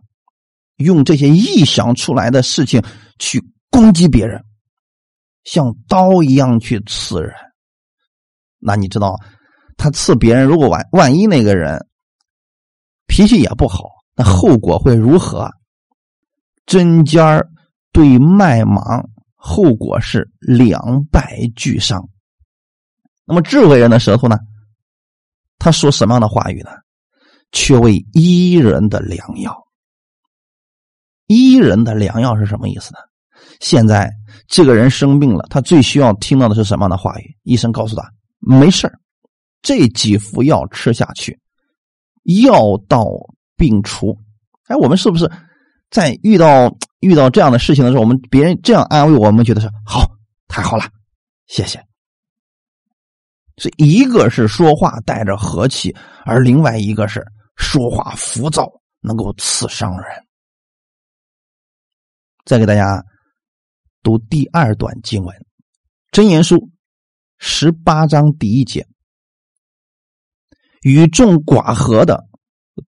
[0.76, 2.82] 用这些臆想出来的事情
[3.18, 4.44] 去攻击别人，
[5.44, 7.32] 像刀一样去刺人。
[8.58, 9.16] 那你知道，
[9.78, 11.84] 他刺别人，如果万万一那个人
[13.12, 15.50] 脾气也不好，那后果会如何？
[16.64, 17.46] 针尖儿
[17.92, 22.08] 对麦芒，后果是两败俱伤。
[23.26, 24.38] 那么智慧人的舌头呢？
[25.58, 26.70] 他说什么样的话语呢？
[27.52, 29.62] 却为医人的良药。
[31.26, 32.98] 医人的良药是什么意思呢？
[33.60, 34.10] 现在
[34.48, 37.36] 这个人生病了，他最需要听到的是什么样的话语？
[37.42, 38.90] 医生告诉他：“没事
[39.60, 41.38] 这几副药吃下去，
[42.24, 43.06] 药到
[43.56, 44.16] 病除。”
[44.68, 45.30] 哎，我们是不是
[45.90, 50.10] 在遇到遇到这样的事情的时候，我们别人这样安慰我们，觉得是好，
[50.48, 50.84] 太好了，
[51.46, 51.84] 谢谢。
[53.58, 57.22] 是一个是说话带着和气，而另外一个是
[57.56, 60.06] 说话浮躁，能够刺伤人。
[62.46, 63.04] 再给大家
[64.02, 65.36] 读第二段经文，
[66.10, 66.56] 《真言书》
[67.38, 68.86] 十八章第一节
[70.82, 72.24] ：“与众寡合的，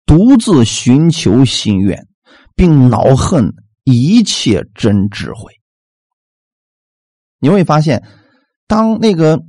[0.07, 2.07] 独自寻求心愿，
[2.55, 3.53] 并恼恨
[3.85, 5.53] 一切真智慧。”
[7.41, 8.07] 你会发现，
[8.67, 9.41] 当那个。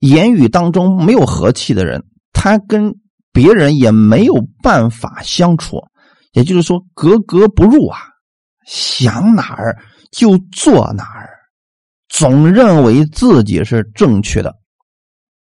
[0.00, 2.94] 言语当中没有和气的人，他跟
[3.32, 5.78] 别人也没有办法相处，
[6.32, 7.98] 也就是说格格不入啊！
[8.66, 9.74] 想哪儿
[10.12, 11.30] 就做哪儿，
[12.10, 14.54] 总认为自己是正确的。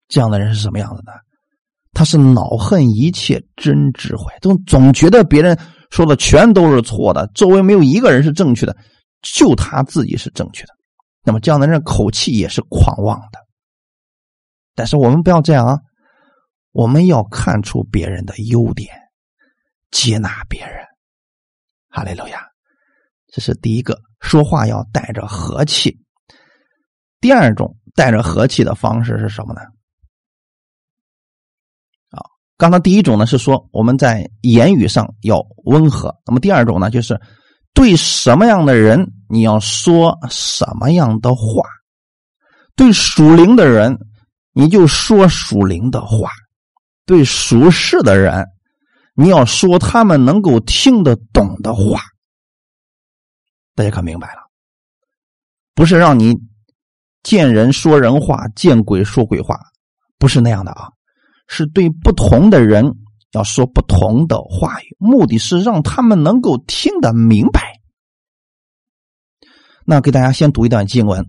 [0.09, 1.13] 这样的人是什么样子的？
[1.93, 5.59] 他是恼恨一切真智慧，总总觉得别人
[5.91, 8.77] 说的全都是错的，周围没有一个人是正确的，
[9.21, 10.75] 就他自己是正确的。
[11.23, 13.39] 那么这样的人口气也是狂妄的。
[14.75, 15.79] 但是我们不要这样啊！
[16.73, 18.89] 我们要看出别人的优点，
[19.91, 20.79] 接纳别人。
[21.91, 22.41] 哈利路亚！
[23.31, 25.95] 这是第一个，说话要带着和气。
[27.21, 29.61] 第二种带着和气的方式是什么呢？
[32.63, 37.21] 刚才第一种呢是说我们在言语上要温和，那么第二种呢就是
[37.75, 41.65] 对什么样的人你要说什么样的话，
[42.77, 43.99] 对属灵的人。
[44.53, 46.31] 你就说属灵的话，
[47.05, 48.47] 对属世的人，
[49.15, 52.01] 你要说他们能够听得懂的话。
[53.75, 54.43] 大家可明白了？
[55.75, 56.33] 不是让你
[57.25, 59.59] 见人说人话，见鬼说鬼话，
[60.17, 60.91] 不是那样的啊！
[61.53, 62.97] 是对不同的人
[63.33, 67.81] 要说不同的话语，目的是让他们能够听得明白。
[69.85, 71.23] 那给大家先读一段经文，《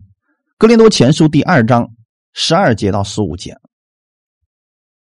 [0.58, 1.90] 格林多前书》第二章。
[2.36, 3.52] 十二节到十五节，《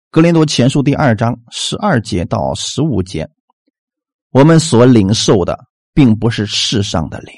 [0.09, 3.29] 格林多前书》第二章十二节到十五节，
[4.31, 5.59] 我们所领受的
[5.93, 7.35] 并不是世上的灵，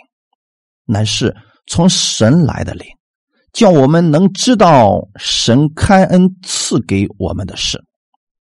[0.84, 1.34] 乃是
[1.66, 2.86] 从神来的灵，
[3.52, 7.82] 叫我们能知道神开恩赐给我们的事，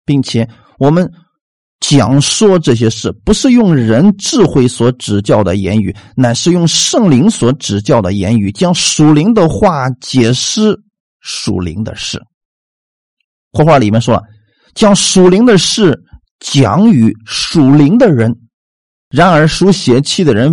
[0.06, 0.48] 并且
[0.80, 1.12] 我们
[1.80, 10.80] 讲说这些事，不是用人智慧所指教的言语，乃是用圣灵所指教的言语，将属灵的话解释。
[11.24, 12.20] 属灵的事，
[13.52, 14.24] 活话里面说了，
[14.74, 15.96] 将属灵的事
[16.40, 18.36] 讲与属灵的人。
[19.08, 20.52] 然而属邪气的人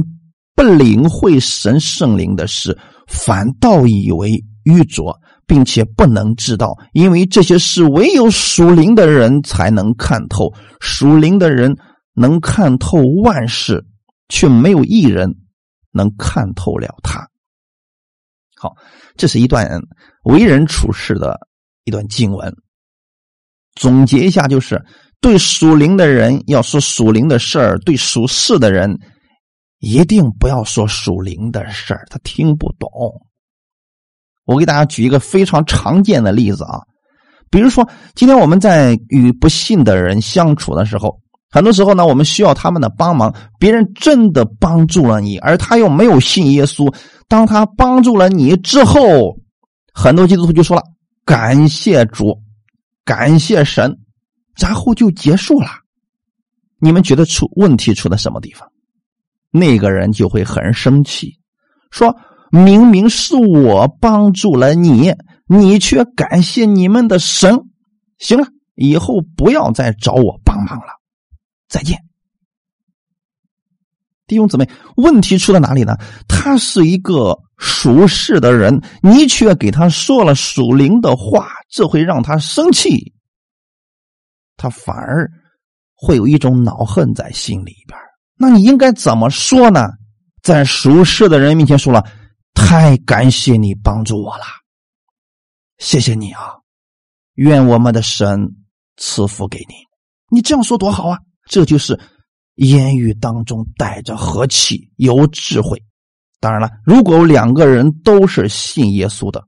[0.55, 2.77] 不领会神圣灵的事，
[3.09, 10.53] 反倒以为愚拙，并且不能知道，因为这些事唯有属灵的人才能看透。
[10.79, 11.75] 属灵的人
[12.15, 13.85] 能看透万事，
[14.29, 15.35] 却没有一人
[15.91, 17.27] 能看透了他。
[18.57, 18.77] 好，
[19.17, 19.81] 这是一段
[20.25, 21.49] 为人处事的
[21.85, 22.55] 一段经文。
[23.75, 24.85] 总结一下，就是
[25.21, 28.99] 对属灵的人要说属灵的事儿，对属世的人
[29.79, 32.89] 一定不要说属灵的事儿，他听不懂。
[34.45, 36.81] 我给大家举一个非常常见的例子啊，
[37.51, 41.21] 比如说，今天我们在与不信的人相处的时候。
[41.51, 43.35] 很多时候呢，我们需要他们的帮忙。
[43.59, 46.95] 别人真的帮助了你，而他又没有信耶稣。
[47.27, 49.35] 当他帮助了你之后，
[49.95, 50.83] 很多基督徒就说了
[51.25, 52.39] ：“感谢主，
[53.03, 53.99] 感谢神。”
[54.61, 55.69] 然后就结束了。
[56.81, 58.71] 你们觉得出问题出在什么地方？
[59.51, 61.39] 那个人就会很生气，
[61.91, 62.17] 说
[62.51, 65.15] 明明是我帮助了你，
[65.47, 67.59] 你却感谢你们的神。
[68.19, 70.99] 行了，以后不要再找我帮忙了。
[71.69, 71.99] 再见，
[74.27, 75.97] 弟兄姊妹，问题出在哪里呢？
[76.27, 83.13] 他是一个属世的人，你却给他说了属灵的话，这会让他生气，
[84.57, 85.31] 他反而
[85.95, 87.99] 会有一种恼恨在心里边。
[88.39, 89.89] 那你应该怎么说呢？
[90.41, 92.07] 在属世的人面前说了，
[92.55, 94.45] 太感谢你帮助我了，
[95.79, 96.55] 谢谢你啊！
[97.35, 98.55] 愿我们的神
[98.97, 99.75] 赐福给你。
[100.31, 101.19] 你这样说多好啊！
[101.47, 101.99] 这就是
[102.55, 105.83] 言语当中带着和气，有智慧。
[106.41, 109.45] 当然了，如果两个人都是信耶稣的，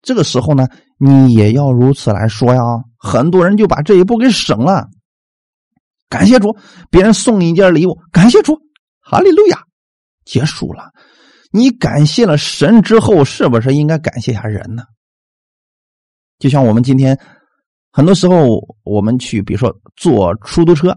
[0.00, 0.66] 这个时候呢，
[0.98, 2.62] 你也要如此来说呀。
[2.96, 4.88] 很多人就把这一步给省了。
[6.10, 6.54] 感谢主，
[6.90, 8.58] 别人送你一件礼物，感谢主，
[9.00, 9.62] 哈利路亚，
[10.26, 10.90] 结束了。
[11.52, 14.82] 你感谢了神之后，是不是应该感谢一下人呢？
[16.38, 17.18] 就像我们今天
[17.92, 20.96] 很多时候，我们去，比如说坐出租车，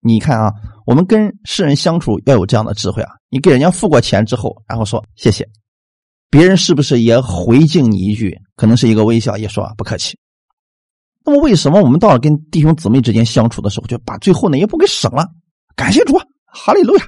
[0.00, 0.52] 你看啊，
[0.84, 3.12] 我们跟世人相处要有这样的智慧啊。
[3.28, 5.48] 你给人家付过钱之后，然后说谢谢，
[6.30, 8.36] 别人是不是也回敬你一句？
[8.56, 10.18] 可能是一个微笑，也说不客气。
[11.26, 15.26] 那么，为什么我们到了跟弟兄姊妹之间相处的时候，就把最后那一步给省了？
[15.74, 16.16] 感谢主，
[16.46, 17.04] 哈利路亚！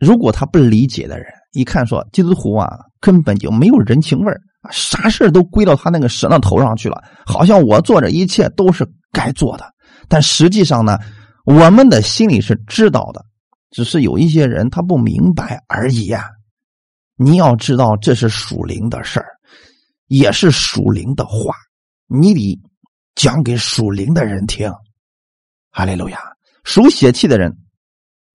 [0.00, 9.66] 如果他不理解的人一看说基督徒啊，根本就没有人情味儿啊，啥事都归到他那个神的头上去了，好像我做这一切都是该做的。
[10.08, 10.98] 但实际上呢，
[11.44, 13.22] 我们的心里是知道的，
[13.70, 16.24] 只是有一些人他不明白而已呀。
[17.16, 19.26] 你要知道，这是属灵的事儿，
[20.06, 21.54] 也是属灵的话，
[22.06, 22.58] 你得。
[23.18, 24.72] 讲给属灵的人听，
[25.72, 26.20] 哈利路亚！
[26.62, 27.52] 属血气的人，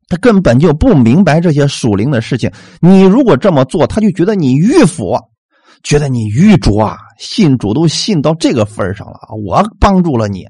[0.09, 2.51] 他根本就不明白这些属灵的事情。
[2.81, 5.17] 你如果这么做，他就觉得你迂腐，
[5.83, 6.97] 觉得你愚拙啊！
[7.17, 10.43] 信主都信到这个份上了，我帮助了你，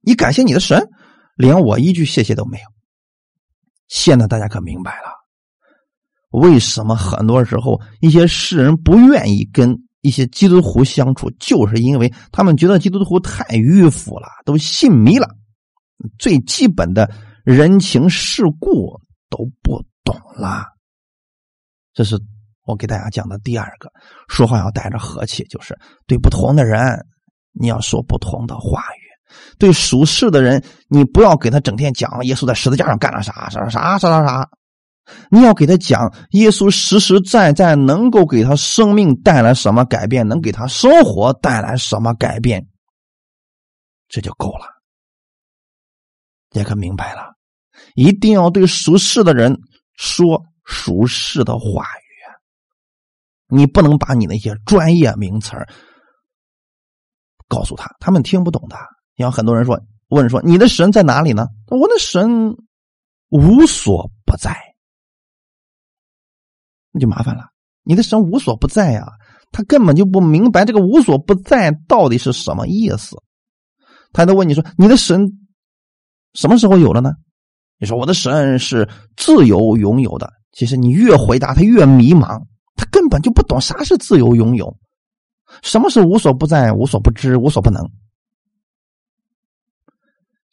[0.00, 0.88] 你感谢你的神，
[1.36, 2.64] 连我一句谢谢都没有。
[3.86, 5.12] 现在大家可明白了，
[6.32, 9.78] 为什么很多时候一些世人不愿意跟？
[10.04, 15.26] 一些基督徒相处，就是因为他们觉得基督徒太迂腐了，都信迷了，
[16.18, 17.10] 最基本的
[17.42, 19.00] 人情世故
[19.30, 20.66] 都不懂了。
[21.94, 22.20] 这是
[22.66, 23.90] 我给大家讲的第二个，
[24.28, 25.74] 说话要带着和气，就是
[26.06, 27.06] 对不同的人
[27.52, 29.00] 你要说不同的话语。
[29.58, 34.50] 对属世的人，你不要给他整天讲耶稣在十字架上干了啥啥啥啥啥啥。
[35.30, 42.66] 你要给他讲耶稣实实在在能够给他生命带来什么改变，能给他生活带来什么改变，
[44.08, 44.66] 这就够了。
[46.52, 47.34] 也可明白了，
[47.94, 49.58] 一定要对熟世的人
[49.94, 52.04] 说熟世的话语。
[53.46, 55.52] 你不能把你那些专业名词
[57.46, 58.76] 告诉他，他们听不懂的。
[59.16, 59.78] 像很多人说，
[60.08, 61.46] 问说你的神在哪里呢？
[61.68, 62.56] 我的神
[63.28, 64.73] 无所不在。
[66.94, 67.42] 那就麻烦了，
[67.82, 69.04] 你的神无所不在呀，
[69.50, 73.20] 他根本就不明白这个无所不在到底是什么意思。
[74.12, 75.28] 他都问你说：“你的神
[76.34, 77.10] 什么时候有了呢？”
[77.80, 82.40] 你说：“我的神是自由拥有的。”其实你越回答他越迷茫，
[82.76, 84.78] 他根本就不懂啥是自由拥有，
[85.62, 87.84] 什么是无所不在、无所不知、无所不能。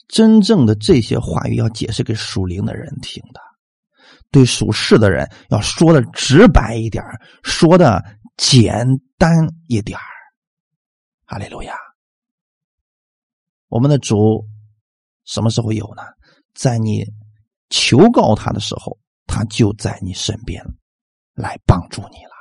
[0.08, 3.40] 真正的这些话语要解释给属灵的人听的。
[4.32, 7.04] 对属世的人要说的直白一点
[7.44, 8.04] 说的
[8.38, 9.32] 简单
[9.68, 10.00] 一点
[11.26, 11.76] 哈利路亚！
[13.68, 14.46] 我们的主
[15.26, 16.04] 什么时候有呢？
[16.54, 17.06] 在你
[17.70, 20.62] 求告他的时候，他就在你身边
[21.34, 22.32] 来帮助你了。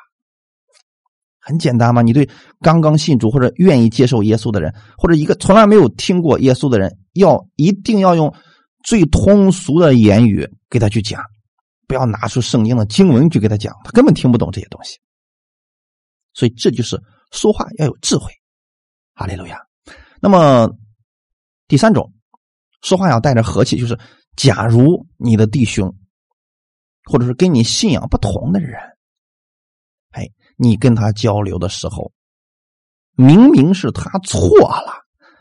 [1.39, 2.03] 很简单嘛！
[2.03, 2.29] 你对
[2.61, 8.35] 刚刚信主或者愿意接受耶稣的人，或者一个从来没有听过耶稣的人，要一定要用
[8.85, 11.23] 最通俗的言语给他去讲。
[11.91, 14.97] 不要拿出圣经的经文去给他讲，他根本听不懂这些东西。
[16.35, 16.97] 所以这就是
[17.33, 18.31] 说话要有智慧，
[19.13, 19.59] 哈利路亚。
[20.21, 20.71] 那么
[21.67, 22.13] 第三种，
[22.83, 23.99] 说话要带着和气，就是
[24.37, 25.93] 假如你的弟兄，
[27.07, 28.79] 或者是跟你信仰不同的人，
[30.11, 32.13] 哎，你跟他交流的时候，
[33.17, 34.93] 明明是他错了，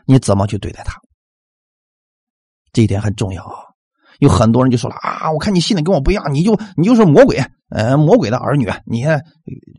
[0.04, 1.00] 你怎么去对待他？
[2.72, 3.69] 这一点很重要啊。
[4.20, 9.02] 有很多人就说了啊，我看你信的跟我不一样，你就你就是魔鬼，呃，魔鬼的儿女，你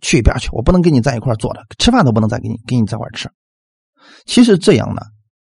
[0.01, 3.29] 去一边去，我不能跟你在一块坐着，吃饭都不能再跟你跟你在一块吃。
[4.25, 5.01] 其实这样呢，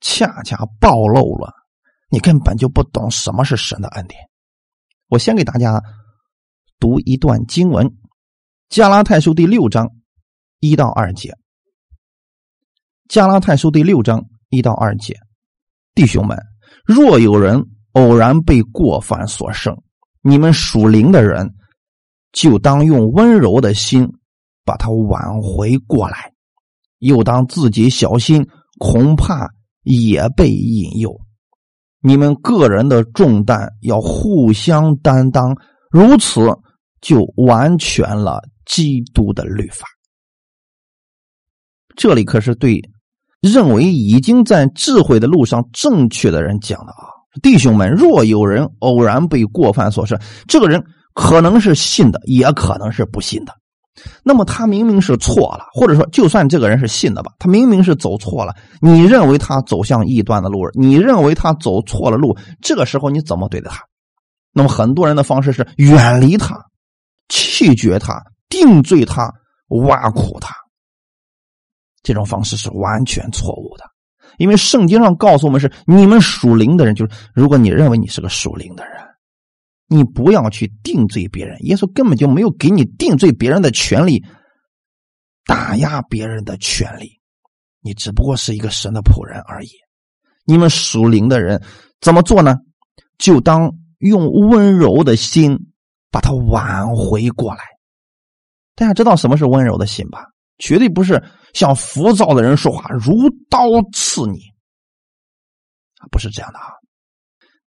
[0.02, 1.54] 恰恰暴露了
[2.10, 4.20] 你根本就不懂什么是神的恩典。
[5.10, 5.80] 我先给大家
[6.80, 7.86] 读一段经文，
[8.68, 9.92] 《加拉太书》第六章
[10.60, 11.30] 一到二节，
[13.08, 15.20] 《加拉太书》第六章一到二节，
[15.94, 16.36] 弟兄们，
[16.84, 17.64] 若有人。
[17.94, 19.76] 偶然被过犯所胜，
[20.22, 21.54] 你们属灵的人
[22.32, 24.10] 就当用温柔的心
[24.64, 26.32] 把他挽回过来，
[27.00, 28.48] 又当自己小心，
[28.80, 29.50] 恐怕
[29.84, 31.20] 也被引诱。
[32.04, 35.56] 你们个人的重担要互相担当，
[35.92, 36.42] 如此
[37.00, 39.86] 就完全了基督的律法。
[41.96, 42.82] 这里可是对
[43.42, 47.11] 认为已经在智慧的路上正确的人讲的啊，
[47.42, 50.84] 弟兄们，若有人偶然被过犯所胜，这个人。
[51.14, 53.54] 可能是信的，也可能是不信的。
[54.24, 58.56] 那么他明明是错了，或者说，就算这个人是信的吧，他明明是走错了。
[58.80, 63.84] 你认为他走向异端的路，你认为他走错了路，这个时候你怎么对待他？
[64.54, 66.58] 那么很多人的方式是远离他、
[67.28, 69.30] 弃绝他、定罪他、
[69.68, 70.56] 挖苦他。
[72.04, 73.84] 这种方式是完全错误的，
[74.38, 78.96] 因为圣经上告诉我们是：你们属灵的人，就是如果你认为你是个属灵的人。
[79.94, 84.24] 你不要去定罪别人，耶稣根本就没有给你定罪别人的权利，
[85.46, 87.20] 打压别人的权利，
[87.82, 89.70] 你只不过是一个神的仆人而已。
[90.46, 91.62] 你们属灵的人
[92.00, 92.56] 怎么做呢？
[93.18, 93.70] 就当
[94.00, 95.60] 用温柔的心
[96.10, 97.60] 把他挽回过来。
[98.76, 100.26] 大家知道什么是温柔的心吧？
[100.58, 101.22] 绝对不是
[101.54, 104.40] 像浮躁的人说话，如刀刺你，
[106.10, 106.66] 不是这样的啊。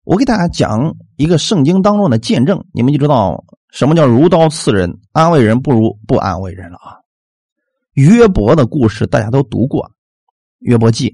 [0.04, 7.00] 我给大家讲一个圣经当中的见证，你们就知道什么叫如刀刺人，安慰人不如不安慰人了啊。
[7.92, 9.84] 约伯的故事大家都读过，
[10.58, 11.10] 《约伯记》。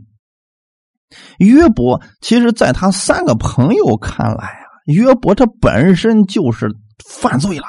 [1.38, 6.68] 约伯其实在他三个朋友看来啊，约伯这本身就是
[7.04, 7.66] 犯罪了，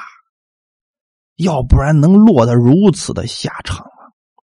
[1.36, 3.86] 要不然能落得如此的下场？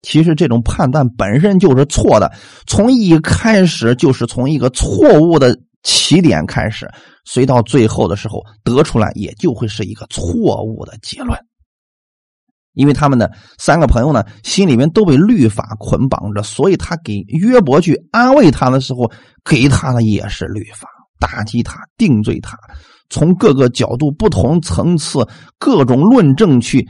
[0.03, 2.33] 其实这种判断本身就是错的，
[2.67, 5.59] 从一开始就是从一个错误的。
[5.83, 6.87] 起点开始，
[7.25, 11.39] 随到最后的时候得出来，也就会是一个错误的结论。
[12.75, 19.11] 因为他们的三个朋友呢，心里面都被律法捆绑着，所以他给约伯去安慰他的时候，
[19.43, 20.87] 给他的也是律法，
[21.19, 22.59] 打击他、定罪他，
[23.09, 25.27] 从各个角度、不同层次、
[25.59, 26.87] 各种论证去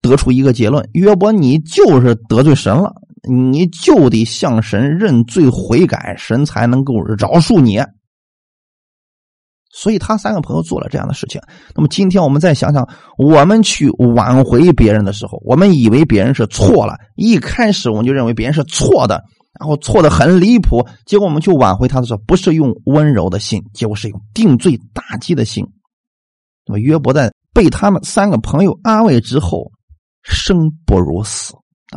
[0.00, 2.92] 得出一个结论：约伯，你就是得罪神了。
[3.28, 7.78] 你就得向神认罪悔改，神才能够饶恕你。
[9.70, 11.38] 所以他三个朋友做了这样的事情。
[11.74, 12.88] 那么今天我们再想想，
[13.18, 19.22] 我们去挽回别人的时候，我们以为别人是错了，一开始我们就认为别人是错的，
[19.60, 20.82] 然后错的很离谱。
[21.04, 25.62] 结果我们去挽回他的时候，不是用温柔的心，结果是用定罪打击的心。
[26.66, 29.70] 那么约伯在被他们三个朋友安慰之后，
[30.22, 31.54] 生不如死。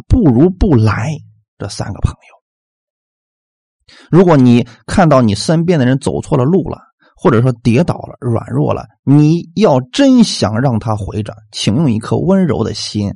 [0.07, 1.17] 不如不来。
[1.59, 6.79] 这三个朋友，如果你看到你身边的人走错了路了，
[7.15, 13.13] 或者说跌倒了、软弱了，你要真想让他回转，请用一颗温柔的心，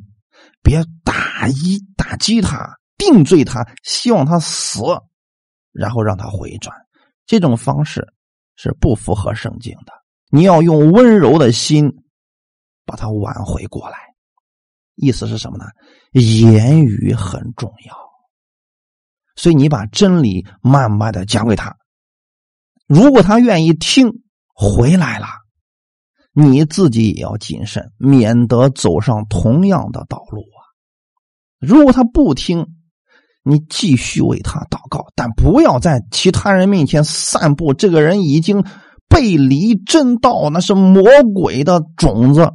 [0.63, 4.81] 别打一打击他、定罪他，希望他死，
[5.73, 6.73] 然后让他回转。
[7.25, 8.13] 这种方式
[8.55, 9.91] 是不符合圣经的。
[10.29, 11.91] 你要用温柔的心
[12.85, 13.97] 把他挽回过来。
[14.97, 15.65] 意思是什么呢？
[16.11, 17.95] 言语很重要，
[19.35, 21.75] 所以你把真理慢慢的讲给他。
[22.87, 24.11] 如果他愿意听，
[24.53, 25.27] 回来了，
[26.33, 30.59] 你自己也要谨慎，免得走上同样的道路啊。
[31.59, 32.65] 如果他不听，
[33.43, 38.63] 你继续为他祷告，但不要在其他人面前散布这个人已经
[39.07, 41.03] 背离真道，那是魔
[41.35, 42.51] 鬼的种子。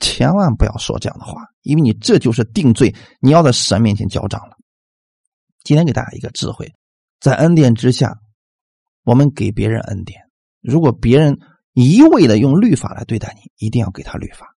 [0.00, 4.56] 千万不要说这样的话，因为你这就是定罪，你要在神面前交账了。
[5.64, 6.72] 今天给大家一个智慧，
[7.20, 8.16] 在恩典之下，
[9.04, 10.20] 我们给别人恩典。
[10.60, 11.38] 如果别人
[11.72, 14.54] 一味的用律法来对待你，一定要给他律法。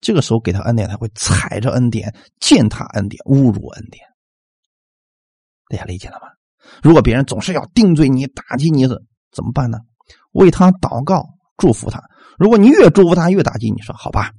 [0.00, 4.04] 这个时候给他恩典，他会踩着恩典践踏恩典，侮辱恩典。
[5.68, 6.28] 大家理解了吗？
[6.82, 8.86] 如果别人总是要定罪你、打击你，
[9.32, 9.78] 怎么办呢？
[10.32, 11.26] 为他祷告，
[11.56, 12.02] 祝福他。
[12.38, 14.32] 如果你越祝福他越打击，你说好吧，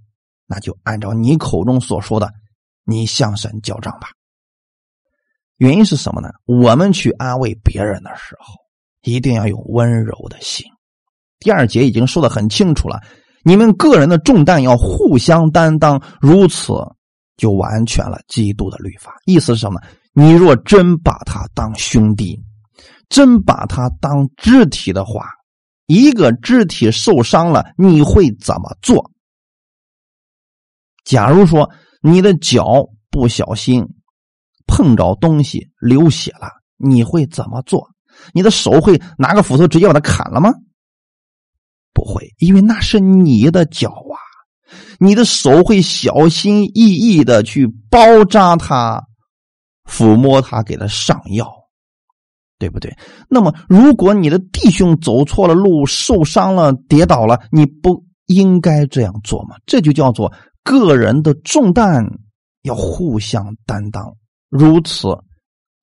[0.45, 2.31] 那就按照你口中所说的，
[2.83, 4.09] 你向神交账吧。
[5.57, 6.29] 原因是什么呢？
[6.45, 8.53] 我们去安慰别人的时候，
[9.01, 10.65] 一定要有温柔的心。
[11.39, 13.01] 第二节已经说的很清楚了，
[13.43, 16.73] 你们个人的重担要互相担当，如此
[17.37, 19.15] 就完全了基督的律法。
[19.25, 19.81] 意思是什么？
[20.13, 22.39] 你若真把他当兄弟，
[23.09, 25.29] 真把他当肢体的话。
[25.87, 29.11] 一个肢体受伤了，你会怎么做？
[31.03, 31.69] 假如说
[32.01, 33.87] 你的脚不小心
[34.67, 37.89] 碰着东西流血了，你会怎么做？
[38.33, 40.51] 你的手会拿个斧头直接把它砍了吗？
[41.93, 44.19] 不会，因为那是你的脚啊，
[44.99, 49.01] 你的手会小心翼翼的去包扎它，
[49.89, 51.56] 抚摸它，给它上药，
[52.59, 52.95] 对不对？
[53.29, 59.55] 那么，如果你的弟兄走错了路，受伤了，跌倒了，你不应该这样做吗？
[59.65, 60.33] 这就叫做
[60.63, 62.05] 个人的重担
[62.63, 64.15] 要互相担当，
[64.49, 65.07] 如此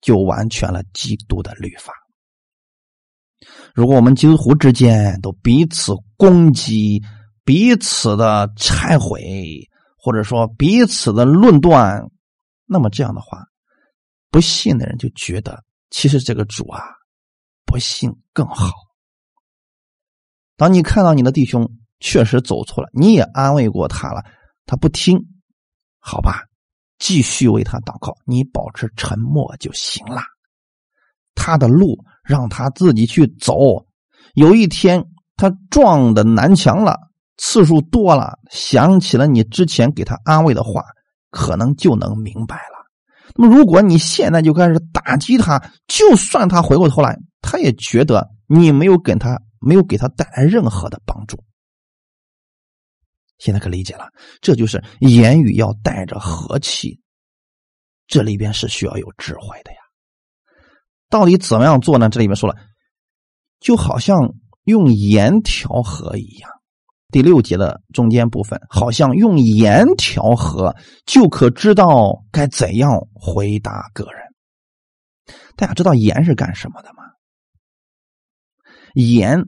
[0.01, 1.93] 就完全了基督的律法。
[3.73, 7.01] 如果我们基督徒之间都彼此攻击、
[7.43, 9.67] 彼此的拆毁，
[9.97, 12.01] 或者说彼此的论断，
[12.65, 13.43] 那么这样的话，
[14.31, 15.63] 不信的人就觉得，
[15.97, 16.83] 其实这个主啊，
[17.65, 18.69] 不信更好。
[20.57, 21.71] 当你看到你的弟兄
[22.01, 24.21] 确实走错了，你也安慰过他了，
[24.65, 25.17] 他不听，
[25.99, 26.41] 好吧，
[26.99, 30.21] 继续为他祷告，你保持沉默就行了。
[31.33, 33.55] 他的路让他自己去走。
[34.33, 35.01] 有一天
[35.37, 36.99] 他撞的南墙了，
[37.37, 40.83] 次数多了，想起了你之前给他安慰的话，
[41.29, 42.74] 可能就能明白了。
[43.37, 51.43] 那么如果你现在就开始打击他，就算他回过头来，他也觉得你没有跟他没有给他带来任何的帮助。
[53.37, 54.09] 现在可理解了，
[54.39, 57.01] 这就是言语要带着和气，
[58.07, 59.77] 这里边是需要有智慧的呀。
[61.09, 62.07] 到底怎么样做呢？
[62.07, 62.55] 这里面说了，
[63.59, 64.33] 就好像
[64.63, 66.49] 用盐调和一样。
[67.15, 74.21] 第六节的中间部分，好像用盐调和，就可知道该怎样回答个人。
[75.55, 77.03] 大家知道盐是干什么的吗？
[78.95, 79.45] 盐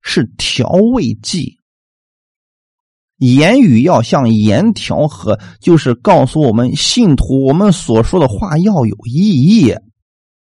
[0.00, 1.58] 是调味剂。
[3.18, 9.74] 言语要像盐调和，就是告诉我们信徒，我们所说的话要有意义。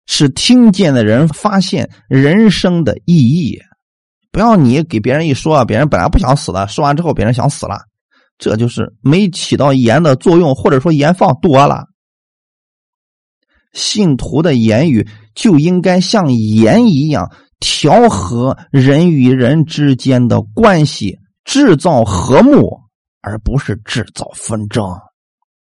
[0.06, 3.60] 使听见的人发现人生的意义，
[4.38, 7.80] 不要你给别人一说，别人本来不想死的，说完之后别人想死了，
[8.38, 11.88] 这就是没起到盐的作用，或者说盐放多了。
[13.74, 22.82] 信徒的言语就应该像盐一样调和人与人之间的关系，制造和睦，
[23.22, 24.86] 而不是制造纷争。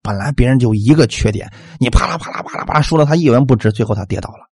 [0.01, 4.49] 本来别人就一个缺点，你啪啦啪啦啪啦啪啦说了他一文不值，最后他跌倒了，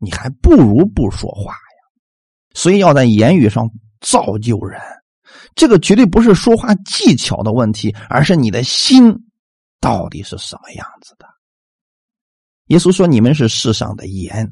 [0.00, 1.54] 你还不如不说话。
[2.54, 3.70] 所以要在言语上
[4.00, 4.80] 造就人，
[5.54, 9.14] 这个绝对不是说话技巧的问题，而是你的心
[9.80, 11.26] 到底是什么样子的。
[12.66, 14.50] 耶稣说：“你们是世上的盐，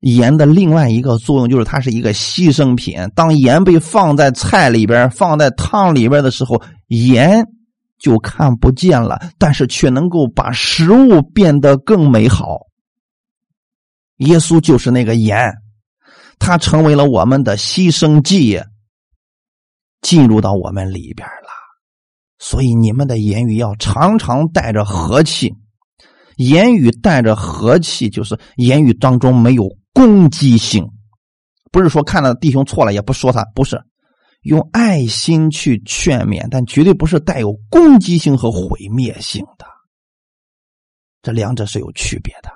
[0.00, 2.96] 盐的另外一个作用就是它是一个牺牲品。
[3.14, 7.46] 当盐被放在菜里边、放在汤里边的时候，盐。”
[8.02, 12.58] 就看不见了，但是却能够把食物变得更美好。
[14.16, 15.54] 耶稣就是那个盐，
[16.44, 18.60] 他成为了我们的牺牲祭，
[20.00, 21.48] 进入到我们里边了。
[22.40, 25.54] 所以你们的言语要常常带着和气，
[26.36, 30.84] 言语带着和气，就是言语当中没有攻击性，
[31.70, 33.80] 不是说看到弟兄错了也不说他，不是。
[34.40, 39.64] 用爱心去劝勉，但绝对不是带有攻击性和毁灭性的。
[41.22, 42.50] 这两者是有区别的。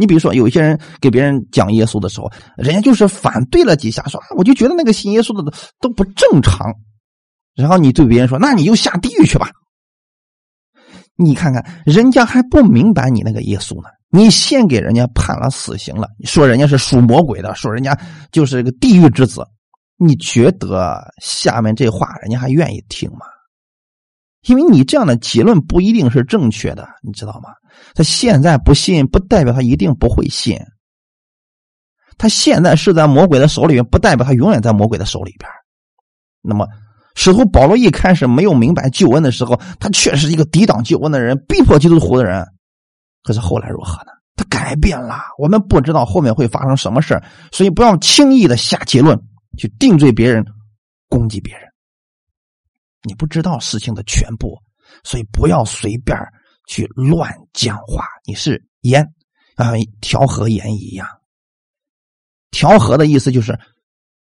[0.00, 6.74] 你比如说，有一些人给别人讲耶稣的时候，人家就是反对了几下，说：“我就觉得那个信耶稣的都不正常。”
[7.54, 9.50] 然后你对别人说：“那你就下地狱去吧。”
[11.16, 13.90] 你看看，人家还不明白你那个耶稣呢。
[14.12, 17.96] 你先给人家判了死刑了，说人家是属魔鬼的，说人家
[18.32, 19.46] 就是个地狱之子。
[19.98, 23.26] 你觉得下面这话人家还愿意听吗？
[24.46, 27.50] 因为你这样的结论不一定是正确的，你知道吗？
[27.94, 30.58] 他现在不信，不代表他一定不会信。
[32.18, 35.50] 他现在是在魔鬼的手里边，不代表他永远在魔鬼的手里边。
[36.42, 36.66] 那么，
[37.14, 42.46] 使徒保罗一开始没有明白救恩的时候，他确实是一个抵挡救恩的人，逼迫基督徒的人。
[43.22, 44.12] 可是后来如何呢？
[44.36, 45.20] 他改变了。
[45.38, 47.22] 我们不知道后面会发生什么事
[47.52, 49.20] 所以不要轻易的下结论。
[49.58, 50.46] 去定罪别人，
[51.08, 51.68] 攻击别人，
[53.02, 54.58] 你不知道事情的全部，
[55.04, 56.16] 所以不要随便
[56.68, 58.04] 去乱讲话。
[58.26, 59.02] 你是盐
[59.56, 61.08] 啊，调和盐一样。
[62.50, 63.58] 调和的意思就是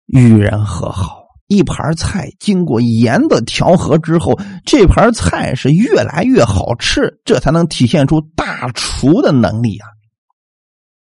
[0.06, 1.26] 与人和好。
[1.46, 9.88] 一盘菜经过盐的调和之后，这盘菜是越来越好吃，这才能体现出大厨的能力啊！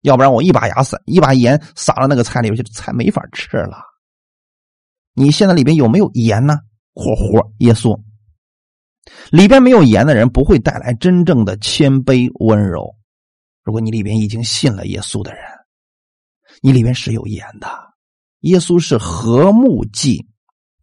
[0.02, 3.78] 要不然我一把牙撒一把盐撒到那个菜里边去，菜没法吃了。
[5.14, 6.58] 你现在里边有没有盐呢？
[6.94, 8.00] 火活耶稣
[9.32, 12.96] 里边没有盐的人不会带来真正的谦卑温柔。
[13.64, 15.42] 如果你里边已经信了耶稣的人，
[16.62, 17.68] 你里边是有盐的。
[18.42, 20.28] 耶稣是和睦祭，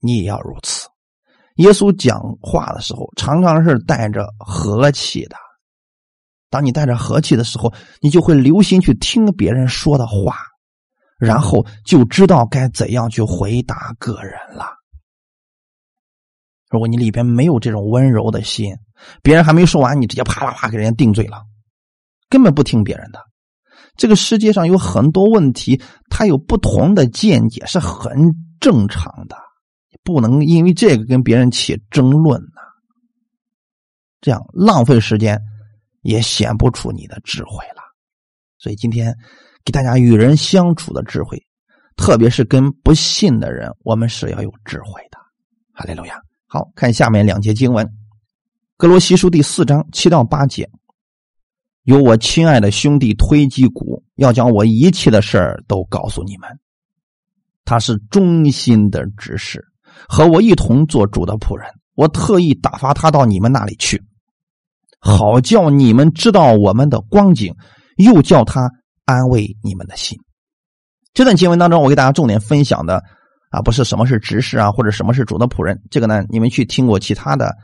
[0.01, 0.89] 你也要如此。
[1.57, 5.37] 耶稣讲话的时候，常常是带着和气的。
[6.49, 10.39] 当你带着和气的时候，你就会留心去听别人说的话，
[11.19, 14.80] 然后就知道该怎样去回答个人了。
[16.71, 18.75] 如果你里边没有这种温柔的心，
[19.23, 21.43] 别人还没说完，你直接啪啪啪给人家定罪了，
[22.31, 23.21] 根本不听别人的。
[23.97, 29.37] 这个世界上有很多问题，他有不同的见解是很正常的，
[30.03, 32.62] 不能因为这个跟别人起争论呐，
[34.21, 35.39] 这样浪费时间。
[36.03, 37.83] 也显不出你的智慧了，
[38.57, 39.14] 所以今天
[39.66, 41.39] 给大家与人相处的智慧，
[41.95, 45.18] 特别是跟不信的人，我们是要有智慧的。
[45.75, 46.18] 哈利路亚！
[46.53, 47.86] 好看下面两节经文，
[48.76, 50.68] 《格罗西书》第四章七到八节，
[51.84, 56.51] 有我亲爱的兄弟推基古要将我一切的事儿都告诉你们，
[57.64, 59.64] 他是忠心的执事，
[60.09, 64.03] 和我一同做主的仆人，我特意打发他到你们那里去。
[64.98, 67.55] 好叫你们知道我们的光景，
[67.96, 68.68] 又叫他
[69.05, 70.18] 安慰你们的心。
[71.14, 73.05] 这段经文当中，我给大家重点分享的
[73.51, 75.80] 啊，不是什么是执事啊，或者什么是主的仆人。
[75.90, 77.55] 这个呢，你们去听过其他的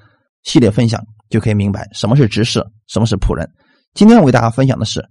[0.42, 3.48] 系列分享，就可以明白什么是执事，什么是仆人。
[3.94, 5.02] 今天我给大家分享的是，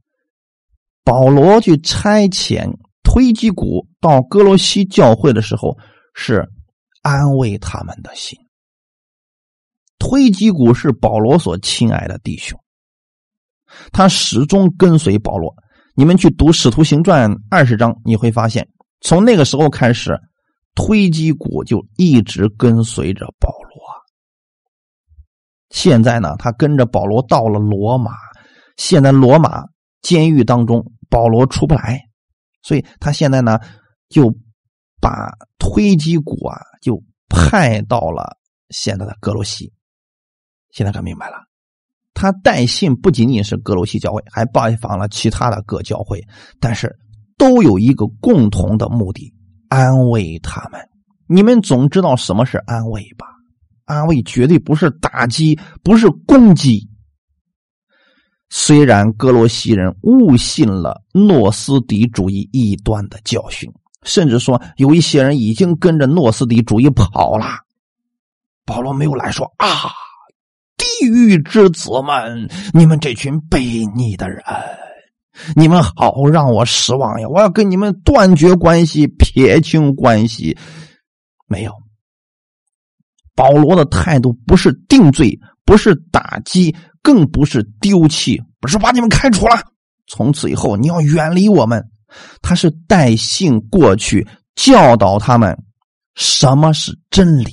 [1.04, 2.70] 保罗去差遣
[3.04, 5.78] 推基谷到哥罗西教会的时候，
[6.14, 6.48] 是
[7.02, 8.38] 安慰他们的心。
[9.98, 12.60] 推基谷是保罗所亲爱的弟兄，
[13.94, 15.56] 他始终跟随保罗。
[15.96, 18.68] 你们去读《使徒行传》二十章，你会发现，
[19.00, 20.20] 从那个时候开始，
[20.76, 23.82] 推基谷就一直跟随着保罗。
[25.70, 28.12] 现在呢，他跟着保罗到了罗马，
[28.78, 29.64] 现在罗马
[30.02, 32.00] 监狱当中，保罗出不来，
[32.62, 33.60] 所以他现在呢，
[34.10, 34.34] 就
[35.02, 38.38] 把推基谷啊，就派到了
[38.70, 39.74] 现在的格罗西。
[40.72, 41.38] 现在可明白了，
[42.14, 46.22] 他带信不仅仅是格罗西教会，还拜访了其他的各教会，
[46.60, 46.96] 但是
[47.38, 49.34] 都有一个共同的目的：
[49.70, 50.80] 安慰他们。
[51.28, 53.28] 你们总知道什么是安慰吧？
[53.86, 56.88] 安慰绝对不是打击，不是攻击。
[58.50, 63.72] 虽然格罗西人误信了诺斯底主义异端的教训，
[64.04, 67.46] 甚至说有一些人已经跟着诺斯底主义跑了，
[68.66, 69.68] 保罗没有来说啊。
[70.78, 74.44] 地狱之子们，你们这群悖逆的人，
[75.56, 77.28] 你们好让我失望呀！
[77.28, 80.58] 我要跟你们断绝关系，撇清关系。
[81.48, 81.72] 没有，
[83.36, 89.56] 保罗的态度不是定罪，不是打击，更不是丢弃，不是把你们开除了。
[90.08, 91.84] 从此以后，你要远离我们。
[92.42, 95.58] 他是带信过去，教导他们
[96.16, 97.52] 什么是真理，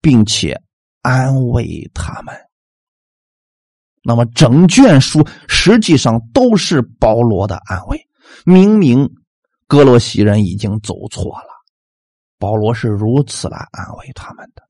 [0.00, 0.60] 并且。
[1.02, 2.34] 安慰他们。
[4.06, 8.00] 那么整卷书实际上都是保罗的安慰。
[8.44, 9.10] 明明
[9.66, 11.48] 哥罗西人已经走错了，
[12.38, 14.62] 保罗是如此来安慰他们的。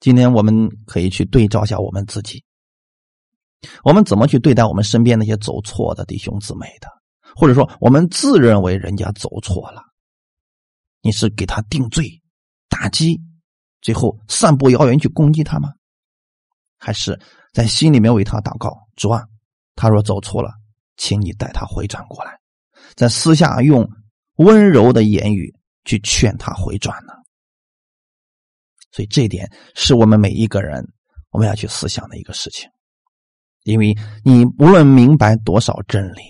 [0.00, 2.42] 今天我们可以去对照一下我们自己，
[3.84, 6.88] 我们怎么去对待我们身边那些走错的弟兄姊妹的，
[7.36, 9.82] 或者说我们自认为人家走错了，
[11.00, 12.20] 你是给他定罪、
[12.68, 13.20] 打击？
[13.82, 15.72] 最后散布谣言去攻击他吗？
[16.78, 17.20] 还是
[17.52, 18.86] 在心里面为他祷告？
[18.96, 19.24] 主啊，
[19.74, 20.52] 他若走错了，
[20.96, 22.38] 请你带他回转过来，
[22.94, 23.88] 在私下用
[24.36, 27.12] 温柔的言语去劝他回转呢？
[28.92, 30.84] 所以这一点是我们每一个人
[31.30, 32.68] 我们要去思想的一个事情，
[33.64, 33.94] 因为
[34.24, 36.22] 你无论明白多少真理，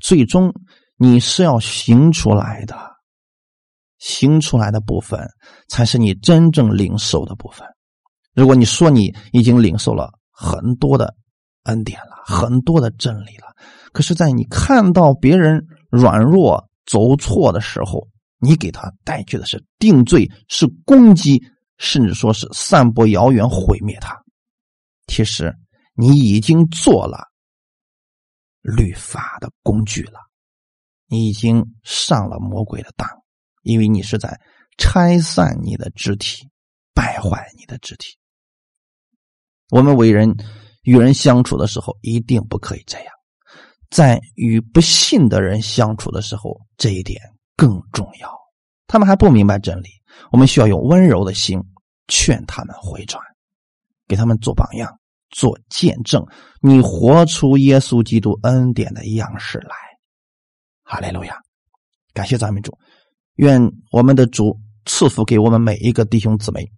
[0.00, 0.52] 最终
[0.96, 2.90] 你是要行出来的。
[3.98, 5.28] 行出来的部分，
[5.68, 7.68] 才是你真正领受的部分。
[8.40, 11.14] 如果你说你已经领受了很多的
[11.64, 13.54] 恩典了，很多的真理了，
[13.92, 21.42] 可是，在你看到别人软弱走错的时候，你给他带去的是定罪，是攻击，
[21.76, 24.18] 甚至说是散播谣言毁灭他。
[25.06, 25.54] 其实，
[25.92, 27.26] 你已经做了
[28.62, 30.18] 律法的工具了，
[31.08, 33.06] 你已经上了魔鬼的当。
[33.64, 34.40] 因为你是在
[34.78, 36.48] 拆散你的肢体，
[36.94, 38.16] 败坏你的肢体。
[39.70, 40.34] 我们为人
[40.82, 43.06] 与人相处的时候，一定不可以这样。
[43.90, 47.20] 在与不信的人相处的时候，这一点
[47.56, 48.30] 更重要。
[48.86, 49.88] 他们还不明白真理，
[50.32, 51.60] 我们需要用温柔的心
[52.08, 53.22] 劝他们回转，
[54.06, 54.92] 给他们做榜样、
[55.30, 56.24] 做见证。
[56.60, 59.74] 你活出耶稣基督恩典的样式来。
[60.82, 61.36] 哈利路亚！
[62.12, 62.76] 感谢赞美主。
[63.36, 63.60] 愿
[63.92, 66.68] 我们的主赐福给我们每一个弟兄姊妹，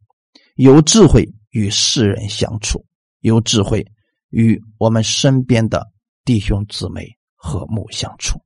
[0.57, 2.85] 有智慧与世人相处，
[3.21, 3.87] 有智慧
[4.31, 5.87] 与我们身边的
[6.25, 8.43] 弟兄姊妹和睦相处。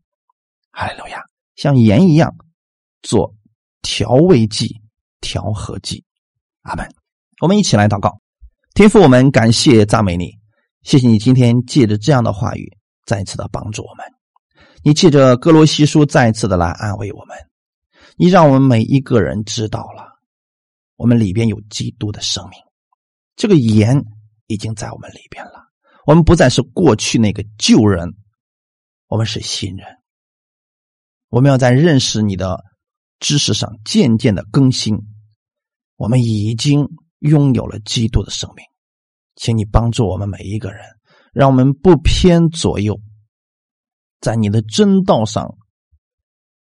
[0.70, 1.22] 哈利路亚，
[1.54, 2.36] 像盐一样
[3.02, 3.34] 做
[3.80, 4.82] 调味剂、
[5.20, 6.04] 调和剂。
[6.62, 6.86] 阿门。
[7.40, 8.20] 我们一起来祷告，
[8.74, 10.32] 天父，我们感谢赞美你，
[10.82, 14.04] 谢谢你今天借着这样的话语再次的帮助我们。
[14.82, 17.36] 你借着哥罗西书再次的来安慰我们，
[18.16, 20.18] 你让我们每一个人知道了，
[20.96, 22.58] 我们里边有基督的生命，
[23.36, 24.02] 这个盐
[24.46, 25.66] 已经在我们里边了。
[26.06, 28.14] 我们不再是过去那个旧人，
[29.06, 29.86] 我们是新人。
[31.28, 32.64] 我们要在认识你的
[33.18, 34.96] 知识上渐渐的更新。
[35.96, 38.64] 我们已经拥有了基督的生命，
[39.34, 40.84] 请你帮助我们每一个人，
[41.32, 43.00] 让我们不偏左右。
[44.20, 45.56] 在你的真道上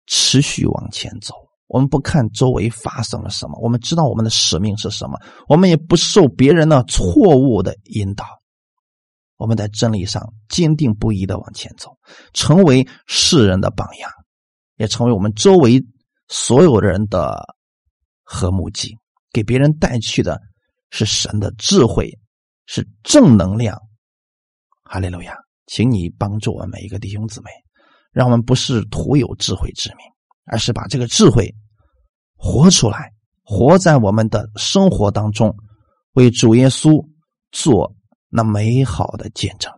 [0.06, 1.34] 持续往前走，
[1.70, 5.18] 我们不看周围发生了什么，我们知道我们的使命是什么，
[5.48, 8.26] 我们也不受别人的错误的引导。
[9.38, 11.98] 我们在真理上坚定不移的往前走，
[12.34, 14.12] 成为世人的榜样，
[14.76, 15.82] 也成为我们周围
[16.28, 17.56] 所有人的
[18.24, 18.98] 和睦剂，
[19.32, 20.42] 给别人带去的
[20.90, 22.12] 是神的智慧，
[22.66, 23.80] 是正能量。
[24.84, 25.38] 哈利路亚。
[25.72, 27.52] 请你帮助我们每一个弟兄姊妹，
[28.12, 30.00] 让我们不是徒有智慧之名，
[30.50, 31.56] 而是把这个智慧
[32.36, 35.56] 活出来，活在我们的生活当中，
[36.14, 37.08] 为主耶稣
[37.52, 37.96] 做
[38.28, 39.72] 那美好的见证。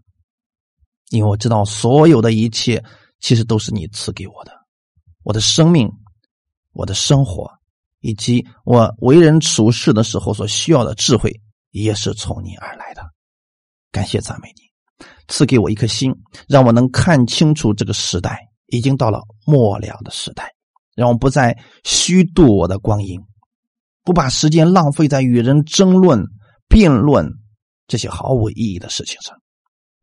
[1.10, 2.84] 因为我知道，所有的一切
[3.20, 4.52] 其实都是你赐给我的，
[5.24, 5.92] 我的生命、
[6.72, 7.52] 我的生活，
[8.00, 11.42] 以及我为人处事的时候所需要的智慧，
[11.72, 13.04] 也是从你而来的。
[13.92, 14.72] 感谢赞美你。
[15.28, 16.14] 赐给我一颗心，
[16.48, 20.54] 让我能看清楚这个时代已经到了末了的时代，
[21.02, 23.20] 让我不再虚度我的光阴，
[24.04, 26.24] 不把时间浪费在与人争论、
[26.70, 27.28] 辩论
[27.88, 29.36] 这些毫无意义的事情上。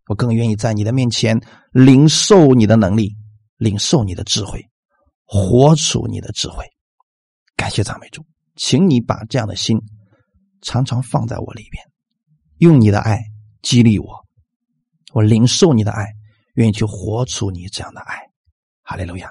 [0.08, 1.40] 我更愿意在你的面前
[1.70, 3.14] 领受你的能力，
[3.58, 4.66] 领受你的智慧，
[5.24, 6.64] 活出你的智慧。
[7.54, 8.24] 感谢赞美主，
[8.56, 9.78] 请你把这样的心
[10.62, 11.84] 常常放在我里边，
[12.56, 13.20] 用你的爱
[13.62, 14.08] 激励我。
[15.12, 16.06] 我领受你的爱，
[16.54, 18.18] 愿意去活出你这样的爱，
[18.82, 19.30] 哈利路亚！